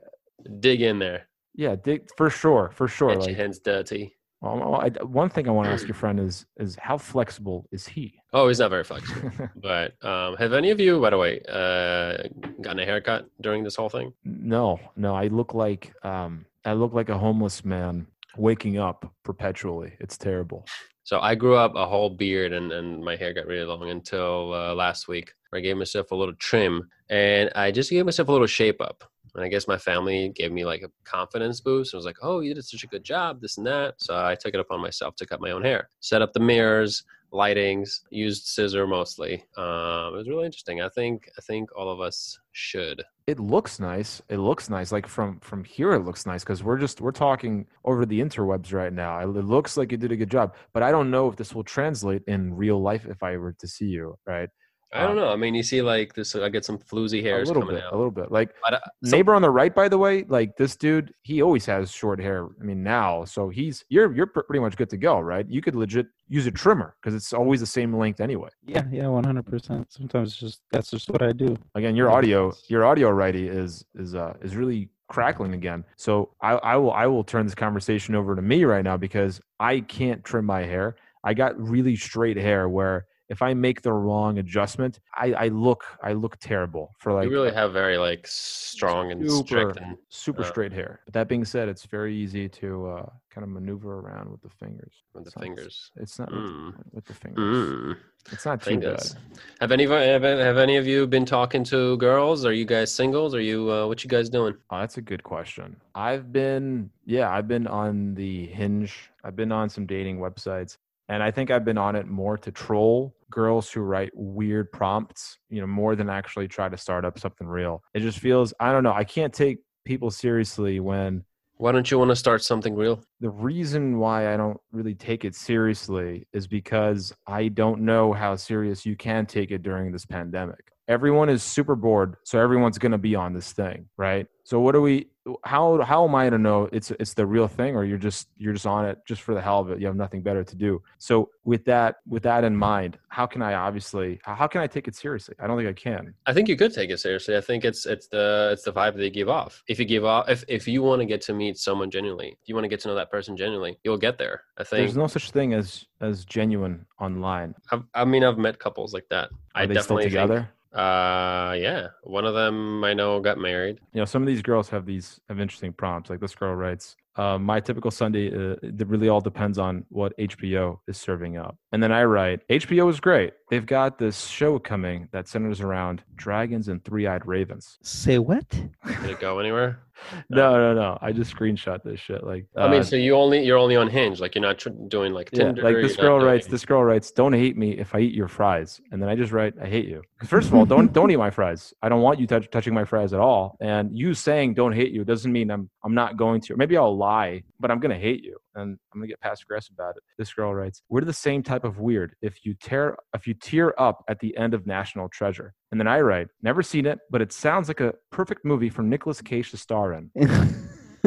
Dig 0.59 0.81
in 0.81 0.99
there. 0.99 1.27
yeah, 1.53 1.75
dig, 1.75 2.07
for 2.17 2.29
sure, 2.29 2.71
for 2.73 2.87
sure. 2.87 3.15
Get 3.15 3.27
your 3.27 3.35
hands 3.35 3.59
dirty. 3.59 4.15
well, 4.41 4.75
I, 4.75 4.89
one 5.03 5.29
thing 5.29 5.47
I 5.47 5.51
want 5.51 5.67
to 5.67 5.73
ask 5.73 5.87
your 5.87 5.95
friend 5.95 6.19
is 6.19 6.45
is 6.57 6.75
how 6.81 6.97
flexible 6.97 7.67
is 7.71 7.87
he? 7.87 8.13
Oh, 8.33 8.47
he's 8.47 8.59
not 8.59 8.69
very 8.69 8.83
flexible. 8.83 9.31
but 9.55 9.93
um, 10.03 10.35
have 10.37 10.53
any 10.53 10.71
of 10.71 10.79
you, 10.79 10.99
by 11.01 11.09
the 11.11 11.17
way, 11.17 11.41
uh, 11.49 12.17
gotten 12.61 12.79
a 12.79 12.85
haircut 12.85 13.29
during 13.41 13.63
this 13.63 13.75
whole 13.75 13.89
thing? 13.89 14.13
No, 14.23 14.79
no, 14.95 15.15
I 15.15 15.27
look 15.27 15.53
like 15.53 15.93
um 16.03 16.45
I 16.65 16.73
look 16.73 16.93
like 16.93 17.09
a 17.09 17.17
homeless 17.17 17.65
man 17.65 18.07
waking 18.37 18.77
up 18.77 19.11
perpetually. 19.23 19.93
It's 19.99 20.17
terrible. 20.17 20.65
So 21.03 21.19
I 21.19 21.35
grew 21.35 21.55
up 21.55 21.75
a 21.75 21.85
whole 21.85 22.09
beard 22.11 22.53
and, 22.53 22.71
and 22.71 23.03
my 23.03 23.15
hair 23.15 23.33
got 23.33 23.47
really 23.47 23.65
long 23.65 23.89
until 23.89 24.53
uh, 24.53 24.73
last 24.75 25.07
week. 25.07 25.33
where 25.49 25.59
I 25.59 25.61
gave 25.63 25.75
myself 25.75 26.11
a 26.11 26.15
little 26.15 26.35
trim 26.35 26.87
and 27.09 27.51
I 27.55 27.71
just 27.71 27.89
gave 27.89 28.05
myself 28.05 28.29
a 28.29 28.31
little 28.31 28.47
shape 28.47 28.79
up. 28.81 29.03
And 29.35 29.43
I 29.43 29.47
guess 29.47 29.67
my 29.67 29.77
family 29.77 30.29
gave 30.35 30.51
me 30.51 30.65
like 30.65 30.81
a 30.81 30.91
confidence 31.03 31.61
boost. 31.61 31.93
I 31.93 31.97
was 31.97 32.05
like, 32.05 32.17
oh, 32.21 32.41
you 32.41 32.53
did 32.53 32.65
such 32.65 32.83
a 32.83 32.87
good 32.87 33.03
job, 33.03 33.41
this 33.41 33.57
and 33.57 33.65
that. 33.67 33.95
So 33.97 34.17
I 34.17 34.35
took 34.35 34.53
it 34.53 34.59
upon 34.59 34.81
myself 34.81 35.15
to 35.17 35.25
cut 35.25 35.41
my 35.41 35.51
own 35.51 35.63
hair, 35.63 35.89
set 35.99 36.21
up 36.21 36.33
the 36.33 36.39
mirrors, 36.39 37.03
lightings, 37.33 38.01
used 38.09 38.45
scissor 38.45 38.85
mostly. 38.85 39.45
Um, 39.57 40.13
it 40.13 40.17
was 40.17 40.29
really 40.29 40.45
interesting. 40.45 40.81
I 40.81 40.89
think 40.89 41.29
I 41.37 41.41
think 41.41 41.69
all 41.75 41.89
of 41.89 42.01
us 42.01 42.37
should. 42.51 43.03
It 43.27 43.39
looks 43.39 43.79
nice. 43.79 44.21
It 44.29 44.37
looks 44.37 44.69
nice. 44.69 44.91
Like 44.91 45.07
from 45.07 45.39
from 45.39 45.63
here, 45.63 45.93
it 45.93 46.01
looks 46.01 46.25
nice 46.25 46.43
because 46.43 46.63
we're 46.63 46.77
just 46.77 47.01
we're 47.01 47.11
talking 47.11 47.65
over 47.85 48.05
the 48.05 48.19
interwebs 48.19 48.73
right 48.73 48.91
now. 48.93 49.19
It 49.19 49.37
it 49.37 49.45
looks 49.45 49.77
like 49.77 49.91
you 49.91 49.97
did 49.97 50.11
a 50.11 50.17
good 50.17 50.31
job, 50.31 50.55
but 50.73 50.83
I 50.83 50.91
don't 50.91 51.11
know 51.11 51.29
if 51.29 51.35
this 51.37 51.55
will 51.55 51.63
translate 51.63 52.23
in 52.27 52.53
real 52.53 52.81
life 52.81 53.05
if 53.05 53.23
I 53.23 53.37
were 53.37 53.53
to 53.53 53.67
see 53.67 53.85
you. 53.85 54.17
Right? 54.25 54.49
I 54.93 55.01
don't 55.03 55.11
Um, 55.11 55.15
know. 55.17 55.29
I 55.31 55.35
mean, 55.37 55.55
you 55.55 55.63
see, 55.63 55.81
like 55.81 56.13
this. 56.13 56.35
I 56.35 56.49
get 56.49 56.65
some 56.65 56.77
floozy 56.77 57.19
A 57.19 57.23
hairs 57.23 57.47
little 57.47 57.61
coming 57.63 57.75
bit. 57.77 57.85
out. 57.85 57.93
A 57.93 57.95
little 57.95 58.11
bit. 58.11 58.31
Like 58.31 58.53
But, 58.63 58.73
uh, 58.73 58.79
some- 59.05 59.17
neighbor 59.17 59.33
on 59.33 59.41
the 59.41 59.49
right, 59.49 59.73
by 59.73 59.87
the 59.87 59.97
way, 59.97 60.23
like 60.27 60.57
this 60.57 60.75
dude, 60.75 61.13
he 61.21 61.41
always 61.41 61.65
has 61.65 61.91
short 61.91 62.19
hair. 62.19 62.47
I 62.59 62.63
mean, 62.63 62.83
now, 62.83 63.23
so 63.25 63.47
he's 63.49 63.85
you're 63.89 64.11
you're 64.13 64.25
pretty 64.27 64.59
much 64.59 64.75
good 64.75 64.89
to 64.89 64.97
go, 64.97 65.19
right? 65.19 65.47
You 65.49 65.61
could 65.61 65.75
legit 65.75 66.07
use 66.27 66.45
a 66.47 66.51
trimmer 66.51 66.95
because 67.01 67.15
it's 67.15 67.31
always 67.31 67.59
the 67.61 67.65
same 67.65 67.95
length 67.95 68.19
anyway. 68.19 68.49
yeah, 68.65 68.83
yeah, 68.91 69.07
one 69.07 69.23
hundred 69.23 69.45
percent. 69.45 69.91
Sometimes 69.91 70.29
it's 70.31 70.37
just 70.39 70.61
that's 70.71 70.91
just 70.91 71.09
what 71.09 71.21
I 71.21 71.31
do. 71.31 71.55
Again, 71.75 71.95
your 71.95 72.11
audio, 72.11 72.51
your 72.67 72.83
audio 72.85 73.09
righty 73.11 73.47
is 73.47 73.85
is 73.95 74.13
uh 74.15 74.33
is 74.41 74.55
really 74.57 74.89
crackling 75.07 75.53
again. 75.53 75.85
So 75.95 76.31
I 76.41 76.51
I 76.55 76.75
will 76.75 76.91
I 76.91 77.05
will 77.07 77.23
turn 77.23 77.45
this 77.45 77.55
conversation 77.55 78.13
over 78.15 78.35
to 78.35 78.41
me 78.41 78.65
right 78.65 78.83
now 78.83 78.97
because 78.97 79.39
I 79.59 79.79
can't 79.81 80.21
trim 80.25 80.45
my 80.45 80.63
hair. 80.63 80.95
I 81.23 81.33
got 81.33 81.57
really 81.59 81.95
straight 81.95 82.35
hair 82.37 82.67
where 82.67 83.05
if 83.33 83.41
I 83.41 83.51
make 83.67 83.79
the 83.81 83.93
wrong 84.03 84.31
adjustment, 84.43 84.93
I 85.23 85.27
I 85.45 85.47
look 85.67 85.83
I 86.09 86.11
look 86.23 86.35
terrible 86.51 86.85
for 87.01 87.09
like 87.17 87.25
you 87.27 87.31
really 87.37 87.53
have 87.61 87.71
very 87.83 87.97
like 88.07 88.23
strong 88.27 89.03
and 89.11 89.19
strict 89.31 89.75
super- 89.75 89.83
and 89.85 89.97
super 90.09 90.43
uh, 90.43 90.51
straight 90.51 90.73
hair. 90.79 90.91
But 91.05 91.13
that 91.17 91.27
being 91.33 91.45
said, 91.53 91.65
it's 91.73 91.85
very 91.97 92.13
easy 92.23 92.45
to 92.61 92.67
uh, 92.95 93.05
kind 93.33 93.43
of 93.45 93.49
maneuver 93.57 93.91
around 94.01 94.27
with 94.33 94.41
the 94.47 94.49
fingers. 94.63 94.93
with 95.13 95.23
the 95.23 95.29
It's 95.29 95.35
not- 95.37 95.43
fingers. 95.45 95.75
It's 96.03 96.19
not 96.19 96.29
Mm. 96.31 96.65
with, 96.67 96.75
with 96.95 97.05
the 97.05 97.13
fingers. 97.23 97.67
Mm. 97.67 97.97
It's 98.33 98.45
not 98.49 98.57
too 98.61 98.69
Fingers. 98.71 99.05
bad. 99.13 99.21
Have 99.61 99.71
any 99.75 99.83
of 99.85 99.91
have, 99.91 100.23
have 100.49 100.57
any 100.67 100.75
of 100.81 100.85
you 100.91 101.07
been 101.07 101.25
talking 101.37 101.63
to 101.73 101.97
girls? 101.97 102.45
Are 102.45 102.53
you 102.61 102.65
guys 102.65 102.93
singles? 103.01 103.33
Are 103.37 103.45
you 103.51 103.59
uh, 103.75 103.87
what 103.89 104.03
you 104.03 104.09
guys 104.15 104.27
doing? 104.29 104.53
Oh, 104.69 104.79
that's 104.83 104.97
a 104.97 105.05
good 105.11 105.23
question. 105.23 105.67
I've 105.95 106.25
been, 106.39 106.89
yeah, 107.15 107.27
I've 107.35 107.47
been 107.47 107.65
on 107.67 108.13
the 108.21 108.33
Hinge. 108.59 108.93
I've 109.23 109.35
been 109.41 109.51
on 109.59 109.69
some 109.75 109.85
dating 109.95 110.17
websites, 110.19 110.77
And 111.11 111.21
I 111.21 111.29
think 111.29 111.51
I've 111.51 111.65
been 111.65 111.77
on 111.77 111.97
it 111.97 112.07
more 112.07 112.37
to 112.37 112.53
troll 112.53 113.13
girls 113.29 113.69
who 113.69 113.81
write 113.81 114.11
weird 114.15 114.71
prompts, 114.71 115.39
you 115.49 115.59
know, 115.59 115.67
more 115.67 115.93
than 115.93 116.09
actually 116.09 116.47
try 116.47 116.69
to 116.69 116.77
start 116.77 117.03
up 117.03 117.19
something 117.19 117.47
real. 117.47 117.83
It 117.93 117.99
just 117.99 118.19
feels, 118.19 118.53
I 118.61 118.71
don't 118.71 118.81
know, 118.81 118.93
I 118.93 119.03
can't 119.03 119.33
take 119.33 119.57
people 119.83 120.09
seriously 120.09 120.79
when 120.79 121.25
Why 121.57 121.73
don't 121.73 121.91
you 121.91 121.99
want 121.99 122.11
to 122.11 122.15
start 122.15 122.43
something 122.43 122.75
real? 122.75 123.03
the 123.19 123.29
reason 123.29 123.99
why 123.99 124.33
I 124.33 124.37
don't 124.37 124.57
really 124.71 124.95
take 124.95 125.25
it 125.25 125.35
seriously 125.35 126.27
is 126.31 126.47
because 126.47 127.13
I 127.27 127.49
don't 127.49 127.81
know 127.81 128.13
how 128.13 128.37
serious 128.37 128.85
you 128.85 128.95
can 128.95 129.25
take 129.25 129.51
it 129.51 129.63
during 129.63 129.91
this 129.91 130.05
pandemic. 130.05 130.70
Everyone 130.91 131.29
is 131.29 131.41
super 131.41 131.77
bored, 131.77 132.17
so 132.23 132.37
everyone's 132.37 132.77
going 132.77 132.91
to 132.91 132.97
be 132.97 133.15
on 133.15 133.33
this 133.33 133.53
thing, 133.53 133.87
right? 133.95 134.27
So 134.43 134.59
what 134.59 134.73
do 134.73 134.81
we 134.81 135.07
how 135.45 135.81
how 135.83 136.05
am 136.05 136.15
I 136.15 136.29
to 136.29 136.37
know 136.37 136.67
it's 136.73 136.91
it's 136.91 137.13
the 137.13 137.25
real 137.25 137.47
thing 137.47 137.75
or 137.77 137.85
you're 137.85 137.97
just 137.97 138.27
you're 138.37 138.51
just 138.51 138.65
on 138.65 138.85
it 138.85 138.97
just 139.07 139.21
for 139.21 139.33
the 139.33 139.41
hell 139.41 139.59
of 139.59 139.69
it. 139.69 139.79
You 139.79 139.85
have 139.87 139.95
nothing 139.95 140.21
better 140.21 140.43
to 140.43 140.55
do. 140.55 140.81
So 140.97 141.29
with 141.45 141.63
that 141.65 141.97
with 142.05 142.23
that 142.23 142.43
in 142.43 142.57
mind, 142.57 142.97
how 143.07 143.25
can 143.25 143.41
I 143.41 143.53
obviously 143.53 144.19
how 144.23 144.47
can 144.47 144.59
I 144.59 144.67
take 144.67 144.89
it 144.89 144.95
seriously? 144.95 145.35
I 145.39 145.47
don't 145.47 145.57
think 145.57 145.69
I 145.69 145.73
can. 145.73 146.13
I 146.25 146.33
think 146.33 146.49
you 146.49 146.57
could 146.57 146.73
take 146.73 146.89
it 146.89 146.99
seriously. 146.99 147.37
I 147.37 147.41
think 147.41 147.63
it's 147.63 147.85
it's 147.85 148.07
the 148.07 148.49
it's 148.51 148.63
the 148.63 148.73
vibe 148.73 148.97
they 148.97 149.09
give 149.09 149.29
off. 149.29 149.63
If 149.69 149.79
you 149.79 149.85
give 149.85 150.03
off 150.03 150.27
if 150.27 150.43
if 150.49 150.67
you 150.67 150.81
want 150.81 150.99
to 150.99 151.05
get 151.05 151.21
to 151.21 151.33
meet 151.33 151.57
someone 151.57 151.89
genuinely, 151.89 152.37
if 152.41 152.49
you 152.49 152.55
want 152.55 152.65
to 152.65 152.69
get 152.69 152.81
to 152.81 152.89
know 152.89 152.95
that 152.95 153.11
person 153.11 153.37
genuinely, 153.37 153.77
you'll 153.85 153.97
get 153.97 154.17
there. 154.17 154.43
I 154.57 154.65
think. 154.65 154.79
There's 154.81 154.97
no 154.97 155.07
such 155.07 155.31
thing 155.31 155.53
as 155.53 155.85
as 156.01 156.25
genuine 156.25 156.85
online. 156.99 157.55
I've, 157.71 157.83
I 157.93 158.03
mean, 158.03 158.23
I've 158.25 158.39
met 158.39 158.59
couples 158.59 158.93
like 158.93 159.07
that. 159.09 159.29
Are 159.55 159.61
I 159.61 159.65
they 159.67 159.75
still 159.75 159.83
definitely 159.97 160.03
think- 160.05 160.13
together? 160.13 160.49
Uh, 160.73 161.53
yeah. 161.57 161.87
One 162.03 162.25
of 162.25 162.33
them 162.33 162.83
I 162.83 162.93
know 162.93 163.19
got 163.19 163.37
married. 163.37 163.79
you 163.93 163.99
know 163.99 164.05
some 164.05 164.21
of 164.23 164.27
these 164.27 164.41
girls 164.41 164.69
have 164.69 164.85
these 164.85 165.19
have 165.29 165.39
interesting 165.39 165.73
prompts 165.73 166.09
like 166.09 166.19
this 166.19 166.35
girl 166.35 166.55
writes 166.55 166.95
uh, 167.17 167.37
my 167.37 167.59
typical 167.59 167.91
sunday 167.91 168.27
uh, 168.33 168.55
it 168.63 168.87
really 168.87 169.09
all 169.09 169.21
depends 169.21 169.57
on 169.57 169.85
what 169.89 170.17
hbo 170.17 170.79
is 170.87 170.97
serving 170.97 171.37
up 171.37 171.57
and 171.71 171.81
then 171.83 171.91
i 171.91 172.03
write 172.03 172.39
hbo 172.49 172.89
is 172.89 172.99
great 172.99 173.33
they've 173.49 173.65
got 173.65 173.97
this 173.97 174.27
show 174.27 174.57
coming 174.57 175.07
that 175.11 175.27
centers 175.27 175.61
around 175.61 176.03
dragons 176.15 176.67
and 176.67 176.83
three-eyed 176.85 177.25
ravens 177.25 177.77
Say 177.83 178.17
what? 178.19 178.47
Did 178.49 178.69
it 179.09 179.19
go 179.19 179.39
anywhere? 179.39 179.83
no 180.29 180.53
no 180.57 180.73
no 180.73 180.97
i 181.01 181.11
just 181.11 181.35
screenshot 181.35 181.83
this 181.83 181.99
shit 181.99 182.23
like 182.23 182.45
I 182.55 182.67
mean, 182.69 182.79
uh, 182.79 182.83
so 182.83 182.95
you 182.95 183.15
only 183.15 183.45
you're 183.45 183.57
only 183.57 183.75
on 183.75 183.87
Hinge, 183.87 184.19
like 184.19 184.33
you're 184.33 184.41
not 184.41 184.57
tr- 184.57 184.69
doing 184.87 185.13
like 185.13 185.29
yeah, 185.31 185.45
Tinder. 185.45 185.61
like 185.61 185.73
you're 185.73 185.83
this 185.83 185.97
not 185.97 186.01
girl 186.03 186.19
doing- 186.19 186.31
writes 186.31 186.47
this 186.47 186.65
girl 186.65 186.83
writes 186.83 187.11
don't 187.11 187.33
hate 187.33 187.55
me 187.55 187.77
if 187.77 187.93
i 187.93 187.99
eat 187.99 188.13
your 188.13 188.27
fries 188.27 188.81
and 188.91 189.01
then 189.01 189.09
i 189.09 189.15
just 189.15 189.31
write 189.31 189.53
i 189.61 189.67
hate 189.67 189.87
you. 189.87 190.01
first 190.25 190.47
of 190.47 190.55
all 190.55 190.65
don't 190.65 190.91
don't 190.93 191.11
eat 191.11 191.17
my 191.17 191.29
fries 191.29 191.73
i 191.83 191.89
don't 191.89 192.01
want 192.01 192.19
you 192.19 192.25
touch, 192.25 192.49
touching 192.49 192.73
my 192.73 192.83
fries 192.83 193.13
at 193.13 193.19
all 193.19 193.57
and 193.61 193.95
you 193.95 194.13
saying 194.15 194.53
don't 194.55 194.71
hate 194.73 194.91
you 194.91 195.03
doesn't 195.03 195.31
mean 195.31 195.51
i'm 195.51 195.69
i'm 195.83 195.93
not 195.93 196.17
going 196.17 196.39
to 196.39 196.55
maybe 196.55 196.77
i'll 196.77 196.95
lie 196.95 197.41
but 197.59 197.71
i'm 197.71 197.79
gonna 197.79 197.97
hate 197.97 198.23
you 198.23 198.37
and 198.55 198.77
i'm 198.93 198.99
gonna 198.99 199.07
get 199.07 199.19
passive 199.19 199.45
aggressive 199.47 199.73
about 199.73 199.95
it 199.95 200.03
this 200.17 200.33
girl 200.33 200.53
writes 200.53 200.81
we're 200.89 201.01
the 201.01 201.13
same 201.13 201.41
type 201.43 201.63
of 201.63 201.79
weird 201.79 202.15
if 202.21 202.45
you 202.45 202.53
tear 202.61 202.95
if 203.15 203.27
you 203.27 203.33
tear 203.33 203.73
up 203.79 204.03
at 204.07 204.19
the 204.19 204.35
end 204.37 204.53
of 204.53 204.65
national 204.65 205.09
treasure 205.09 205.53
and 205.71 205.79
then 205.79 205.87
i 205.87 205.99
write 205.99 206.27
never 206.41 206.61
seen 206.61 206.85
it 206.85 206.99
but 207.09 207.21
it 207.21 207.31
sounds 207.31 207.67
like 207.67 207.79
a 207.79 207.93
perfect 208.11 208.45
movie 208.45 208.69
for 208.69 208.81
Nicolas 208.81 209.21
cage 209.21 209.51
to 209.51 209.57
star 209.57 209.93
in 209.93 210.09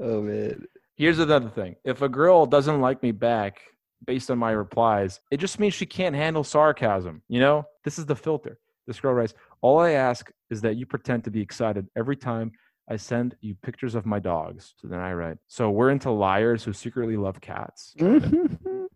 oh 0.00 0.20
man. 0.22 0.64
Here's 0.96 1.18
another 1.18 1.48
thing. 1.48 1.76
If 1.84 2.02
a 2.02 2.08
girl 2.08 2.46
doesn't 2.46 2.80
like 2.80 3.02
me 3.02 3.12
back 3.12 3.60
based 4.06 4.30
on 4.30 4.38
my 4.38 4.52
replies, 4.52 5.20
it 5.30 5.38
just 5.38 5.58
means 5.58 5.74
she 5.74 5.86
can't 5.86 6.14
handle 6.14 6.44
sarcasm. 6.44 7.22
You 7.28 7.40
know, 7.40 7.64
this 7.84 7.98
is 7.98 8.06
the 8.06 8.16
filter. 8.16 8.58
This 8.86 9.00
girl 9.00 9.14
writes, 9.14 9.34
All 9.60 9.80
I 9.80 9.92
ask 9.92 10.30
is 10.50 10.60
that 10.60 10.76
you 10.76 10.86
pretend 10.86 11.24
to 11.24 11.30
be 11.30 11.40
excited 11.40 11.86
every 11.96 12.16
time 12.16 12.52
I 12.88 12.96
send 12.96 13.34
you 13.40 13.54
pictures 13.62 13.94
of 13.94 14.04
my 14.04 14.18
dogs. 14.18 14.74
So 14.80 14.88
then 14.88 15.00
I 15.00 15.12
write, 15.14 15.38
So 15.46 15.70
we're 15.70 15.90
into 15.90 16.10
liars 16.10 16.64
who 16.64 16.72
secretly 16.72 17.16
love 17.16 17.40
cats. 17.40 17.94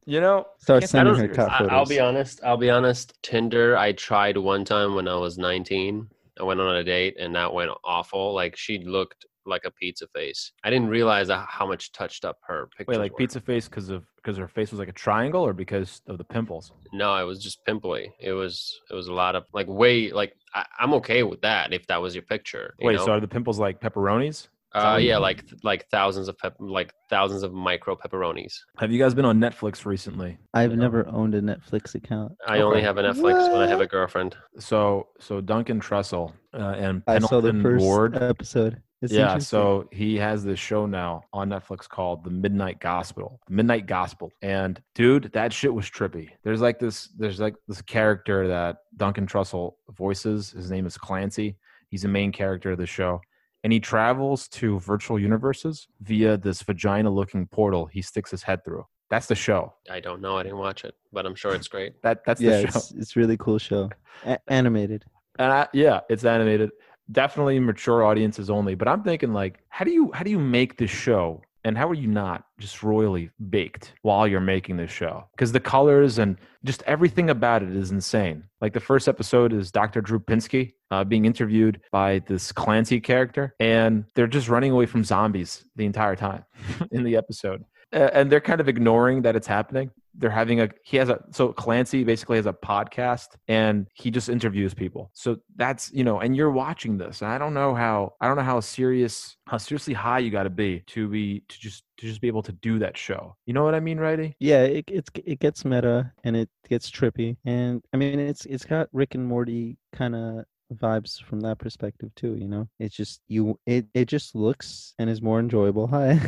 You 0.06 0.22
know, 0.22 0.46
Start 0.56 0.88
sending 0.88 1.16
her 1.16 1.26
don't- 1.26 1.36
cat 1.36 1.58
photos. 1.58 1.70
I'll 1.70 1.84
be 1.84 2.00
honest. 2.00 2.40
I'll 2.42 2.56
be 2.56 2.70
honest. 2.70 3.18
Tinder, 3.22 3.76
I 3.76 3.92
tried 3.92 4.38
one 4.38 4.64
time 4.64 4.94
when 4.94 5.06
I 5.06 5.16
was 5.16 5.36
19. 5.36 6.08
I 6.40 6.42
went 6.44 6.60
on 6.62 6.76
a 6.76 6.82
date 6.82 7.16
and 7.20 7.34
that 7.34 7.52
went 7.52 7.72
awful. 7.84 8.32
Like 8.32 8.56
she 8.56 8.78
looked 8.78 9.26
like 9.48 9.62
a 9.64 9.70
pizza 9.70 10.06
face. 10.14 10.52
I 10.64 10.70
didn't 10.70 10.88
realize 10.88 11.28
how 11.30 11.66
much 11.66 11.92
touched 11.92 12.24
up 12.24 12.36
her 12.46 12.68
picture. 12.76 12.92
wait, 12.92 12.98
like 12.98 13.12
were. 13.12 13.18
pizza 13.18 13.40
face 13.40 13.68
because 13.68 13.88
of 13.90 14.04
because 14.16 14.36
her 14.36 14.48
face 14.48 14.70
was 14.70 14.78
like 14.78 14.88
a 14.88 14.92
triangle 14.92 15.42
or 15.44 15.52
because 15.52 16.00
of 16.06 16.18
the 16.18 16.24
pimples? 16.24 16.72
No, 16.92 17.16
it 17.16 17.24
was 17.24 17.42
just 17.42 17.64
pimply. 17.64 18.12
It 18.20 18.32
was 18.32 18.78
it 18.90 18.94
was 18.94 19.08
a 19.08 19.12
lot 19.14 19.34
of 19.34 19.44
like 19.52 19.66
way 19.66 20.10
like 20.12 20.34
I, 20.54 20.64
I'm 20.78 20.94
okay 20.94 21.22
with 21.22 21.40
that 21.42 21.72
if 21.72 21.86
that 21.88 22.00
was 22.00 22.14
your 22.14 22.22
picture. 22.24 22.74
you 22.78 22.86
Wait, 22.86 22.96
know? 22.96 23.04
so 23.04 23.12
are 23.12 23.20
the 23.20 23.28
pimples 23.28 23.58
like 23.58 23.80
pepperonis? 23.80 24.48
uh, 24.74 24.98
yeah, 25.00 25.16
like 25.16 25.42
like 25.64 25.88
thousands 25.90 26.28
of 26.28 26.36
pep- 26.36 26.54
like 26.60 26.92
thousands 27.08 27.42
of 27.42 27.54
micro 27.54 27.96
pepperonis. 27.96 28.52
Have 28.76 28.92
you 28.92 28.98
guys 28.98 29.14
been 29.14 29.24
on 29.24 29.40
Netflix 29.40 29.86
recently? 29.86 30.36
I've 30.52 30.70
No. 30.72 30.76
never 30.76 31.08
owned 31.08 31.34
a 31.34 31.40
Netflix 31.40 31.94
account. 31.94 32.32
I 32.46 32.60
only 32.60 32.82
have 32.82 32.98
a 32.98 33.02
Netflix 33.02 33.50
when 33.50 33.62
I 33.62 33.66
have 33.66 33.80
a 33.80 33.86
girlfriend. 33.86 34.36
So 34.58 35.08
so 35.20 35.40
Duncan 35.40 35.80
Trussell 35.80 36.34
uh, 36.52 36.74
and 36.76 37.02
I 37.06 37.18
saw 37.18 37.40
the 37.40 37.50
Pendleton 37.50 37.62
first 37.62 37.82
Ward. 37.84 38.16
episode. 38.22 38.82
It's 39.00 39.12
yeah, 39.12 39.38
so 39.38 39.88
he 39.92 40.16
has 40.16 40.42
this 40.42 40.58
show 40.58 40.84
now 40.84 41.22
on 41.32 41.50
Netflix 41.50 41.88
called 41.88 42.24
The 42.24 42.30
Midnight 42.30 42.80
Gospel. 42.80 43.38
Midnight 43.48 43.86
Gospel. 43.86 44.32
And 44.42 44.82
dude, 44.96 45.30
that 45.34 45.52
shit 45.52 45.72
was 45.72 45.86
trippy. 45.86 46.30
There's 46.42 46.60
like 46.60 46.80
this 46.80 47.08
there's 47.16 47.38
like 47.38 47.54
this 47.68 47.80
character 47.80 48.48
that 48.48 48.78
Duncan 48.96 49.26
Trussell 49.26 49.74
voices. 49.90 50.50
His 50.50 50.70
name 50.70 50.84
is 50.84 50.98
Clancy. 50.98 51.56
He's 51.90 52.02
the 52.02 52.08
main 52.08 52.32
character 52.32 52.72
of 52.72 52.78
the 52.78 52.86
show. 52.86 53.20
And 53.62 53.72
he 53.72 53.80
travels 53.80 54.48
to 54.48 54.80
virtual 54.80 55.18
universes 55.18 55.86
via 56.00 56.36
this 56.36 56.62
vagina 56.62 57.10
looking 57.10 57.46
portal 57.46 57.86
he 57.86 58.02
sticks 58.02 58.30
his 58.32 58.42
head 58.42 58.64
through. 58.64 58.84
That's 59.10 59.26
the 59.26 59.34
show. 59.34 59.74
I 59.90 60.00
don't 60.00 60.20
know. 60.20 60.36
I 60.36 60.42
didn't 60.42 60.58
watch 60.58 60.84
it, 60.84 60.94
but 61.12 61.24
I'm 61.24 61.34
sure 61.34 61.54
it's 61.54 61.68
great. 61.68 62.02
That 62.02 62.24
that's 62.26 62.40
yeah, 62.40 62.62
the 62.62 62.72
show. 62.72 62.78
it's 62.78 62.90
it's 62.92 63.16
really 63.16 63.36
cool 63.36 63.58
show. 63.58 63.90
A- 64.26 64.38
animated. 64.48 65.04
and 65.38 65.52
I, 65.52 65.68
yeah, 65.72 66.00
it's 66.10 66.24
animated. 66.24 66.70
Definitely 67.10 67.58
mature 67.60 68.04
audiences 68.04 68.50
only. 68.50 68.74
But 68.74 68.88
I'm 68.88 69.02
thinking 69.02 69.32
like, 69.32 69.60
how 69.68 69.84
do 69.84 69.90
you 69.90 70.10
how 70.12 70.22
do 70.22 70.30
you 70.30 70.38
make 70.38 70.76
this 70.76 70.90
show, 70.90 71.42
and 71.64 71.76
how 71.76 71.88
are 71.88 71.94
you 71.94 72.08
not 72.08 72.44
just 72.58 72.82
royally 72.82 73.30
baked 73.50 73.94
while 74.02 74.26
you're 74.26 74.40
making 74.40 74.76
this 74.76 74.90
show? 74.90 75.24
Because 75.32 75.52
the 75.52 75.60
colors 75.60 76.18
and 76.18 76.36
just 76.64 76.82
everything 76.82 77.30
about 77.30 77.62
it 77.62 77.74
is 77.74 77.90
insane. 77.90 78.44
Like 78.60 78.72
the 78.72 78.80
first 78.80 79.08
episode 79.08 79.52
is 79.52 79.70
Dr. 79.70 80.00
Drew 80.00 80.18
Pinsky 80.18 80.74
uh, 80.90 81.04
being 81.04 81.24
interviewed 81.24 81.80
by 81.90 82.20
this 82.26 82.52
Clancy 82.52 83.00
character, 83.00 83.54
and 83.60 84.04
they're 84.14 84.26
just 84.26 84.48
running 84.48 84.72
away 84.72 84.86
from 84.86 85.04
zombies 85.04 85.64
the 85.76 85.86
entire 85.86 86.16
time 86.16 86.44
in 86.90 87.04
the 87.04 87.16
episode. 87.16 87.64
And 87.90 88.30
they're 88.30 88.42
kind 88.42 88.60
of 88.60 88.68
ignoring 88.68 89.22
that 89.22 89.34
it's 89.34 89.46
happening 89.46 89.90
they're 90.18 90.30
having 90.30 90.60
a 90.60 90.68
he 90.82 90.96
has 90.96 91.08
a 91.08 91.22
so 91.30 91.52
Clancy 91.52 92.04
basically 92.04 92.36
has 92.36 92.46
a 92.46 92.52
podcast 92.52 93.28
and 93.46 93.86
he 93.94 94.10
just 94.10 94.28
interviews 94.28 94.74
people. 94.74 95.10
So 95.14 95.38
that's 95.56 95.90
you 95.92 96.04
know, 96.04 96.20
and 96.20 96.36
you're 96.36 96.50
watching 96.50 96.98
this. 96.98 97.22
I 97.22 97.38
don't 97.38 97.54
know 97.54 97.74
how 97.74 98.14
I 98.20 98.26
don't 98.26 98.36
know 98.36 98.42
how 98.42 98.60
serious 98.60 99.36
how 99.46 99.58
seriously 99.58 99.94
high 99.94 100.18
you 100.18 100.30
got 100.30 100.42
to 100.42 100.50
be 100.50 100.82
to 100.88 101.08
be 101.08 101.42
to 101.48 101.60
just 101.60 101.84
to 101.98 102.06
just 102.06 102.20
be 102.20 102.28
able 102.28 102.42
to 102.42 102.52
do 102.52 102.78
that 102.80 102.96
show. 102.96 103.36
You 103.46 103.54
know 103.54 103.64
what 103.64 103.74
I 103.74 103.80
mean, 103.80 103.98
Righty? 103.98 104.36
Yeah, 104.40 104.62
it 104.62 104.84
it's 104.88 105.10
it 105.24 105.38
gets 105.38 105.64
meta 105.64 106.12
and 106.24 106.36
it 106.36 106.48
gets 106.68 106.90
trippy, 106.90 107.36
and 107.44 107.82
I 107.94 107.96
mean 107.96 108.18
it's 108.18 108.44
it's 108.46 108.64
got 108.64 108.88
Rick 108.92 109.14
and 109.14 109.26
Morty 109.26 109.78
kind 109.92 110.14
of 110.14 110.44
vibes 110.74 111.22
from 111.22 111.40
that 111.40 111.58
perspective 111.58 112.10
too. 112.14 112.36
You 112.36 112.48
know, 112.48 112.68
it's 112.78 112.94
just 112.94 113.20
you 113.28 113.58
it 113.66 113.86
it 113.94 114.06
just 114.06 114.34
looks 114.34 114.94
and 114.98 115.08
is 115.08 115.22
more 115.22 115.40
enjoyable 115.40 115.86
high, 115.88 116.20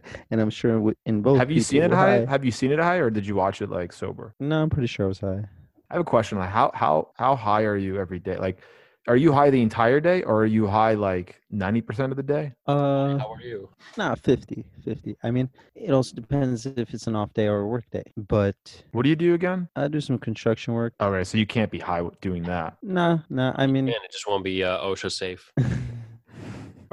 and 0.30 0.40
I'm 0.40 0.50
sure 0.50 0.94
in 1.06 1.22
both. 1.22 1.38
Have 1.38 1.50
you 1.50 1.60
seen 1.60 1.82
it 1.82 1.90
were 1.90 1.96
high? 1.96 2.24
Have 2.26 2.44
you 2.44 2.50
seen 2.50 2.72
it 2.72 2.78
high, 2.78 2.96
or 2.96 3.10
did 3.10 3.26
you 3.26 3.34
watch 3.34 3.62
it 3.62 3.70
like 3.70 3.92
sober? 3.92 4.34
No, 4.40 4.62
I'm 4.62 4.70
pretty 4.70 4.86
sure 4.88 5.06
I 5.06 5.08
was 5.08 5.20
high. 5.20 5.44
I 5.90 5.94
have 5.94 6.00
a 6.00 6.04
question. 6.04 6.38
Like, 6.38 6.50
how 6.50 6.70
how 6.74 7.08
how 7.14 7.36
high 7.36 7.62
are 7.64 7.76
you 7.76 7.98
every 8.00 8.18
day? 8.18 8.36
Like, 8.36 8.58
are 9.08 9.16
you 9.16 9.32
high 9.32 9.50
the 9.50 9.60
entire 9.60 10.00
day, 10.00 10.22
or 10.22 10.42
are 10.42 10.46
you 10.46 10.66
high 10.66 10.94
like 10.94 11.40
ninety 11.50 11.80
percent 11.82 12.12
of 12.12 12.16
the 12.16 12.22
day? 12.22 12.52
Uh, 12.66 13.18
How 13.18 13.32
are 13.32 13.40
you? 13.40 13.68
not 13.98 14.18
50, 14.20 14.64
50. 14.84 15.16
I 15.22 15.30
mean, 15.30 15.50
it 15.74 15.90
also 15.90 16.14
depends 16.14 16.64
if 16.66 16.94
it's 16.94 17.06
an 17.08 17.16
off 17.16 17.34
day 17.34 17.46
or 17.48 17.58
a 17.60 17.66
work 17.66 17.84
day. 17.90 18.04
But 18.16 18.56
What 18.92 19.02
do 19.02 19.08
you 19.10 19.16
do 19.16 19.34
again? 19.34 19.68
I 19.76 19.88
do 19.88 20.00
some 20.00 20.18
construction 20.18 20.72
work. 20.72 20.94
All 21.00 21.10
right, 21.10 21.26
so 21.26 21.36
you 21.36 21.46
can't 21.46 21.70
be 21.70 21.78
high 21.80 22.02
doing 22.20 22.44
that. 22.44 22.76
Nah, 22.82 23.18
nah. 23.28 23.52
I 23.56 23.66
mean, 23.66 23.86
Man, 23.86 23.96
it 24.04 24.12
just 24.12 24.26
won't 24.28 24.44
be 24.44 24.62
uh, 24.64 24.78
OSHA 24.78 25.10
safe. 25.12 25.52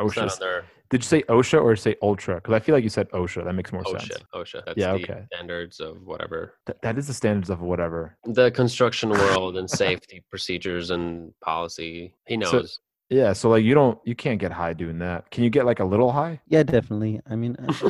It's 0.06 0.16
not 0.16 0.28
OSHA. 0.30 0.34
on 0.34 0.40
their 0.40 0.64
Did 0.90 1.04
you 1.04 1.08
say 1.08 1.22
OSHA 1.24 1.62
or 1.62 1.76
say 1.76 1.96
Ultra? 2.02 2.36
Because 2.36 2.54
I 2.54 2.60
feel 2.60 2.74
like 2.76 2.84
you 2.84 2.90
said 2.90 3.10
OSHA. 3.12 3.44
That 3.46 3.54
makes 3.54 3.72
more 3.72 3.84
OSHA. 3.84 4.00
sense. 4.02 4.24
OSHA. 4.34 4.66
That's 4.66 4.78
Yeah, 4.78 4.94
the 4.94 5.04
okay. 5.04 5.24
standards 5.34 5.80
of 5.80 6.02
whatever. 6.06 6.56
Th- 6.66 6.78
that 6.82 6.98
is 6.98 7.08
the 7.08 7.14
standards 7.14 7.50
of 7.50 7.62
whatever. 7.62 8.18
The 8.26 8.52
construction 8.52 9.10
world 9.12 9.58
and 9.58 9.70
safety 9.70 10.24
procedures 10.30 10.90
and 10.90 11.34
policy. 11.42 12.16
He 12.28 12.38
knows. 12.38 12.80
Yeah, 13.12 13.34
so 13.34 13.50
like 13.50 13.64
you 13.64 13.74
don't, 13.74 13.98
you 14.06 14.16
can't 14.16 14.40
get 14.40 14.52
high 14.52 14.74
doing 14.74 15.00
that. 15.00 15.32
Can 15.32 15.44
you 15.44 15.50
get 15.50 15.66
like 15.66 15.80
a 15.80 15.86
little 15.86 16.12
high? 16.12 16.40
yeah, 16.48 16.62
definitely. 16.64 17.20
I 17.30 17.36
mean, 17.36 17.56
uh, 17.68 17.90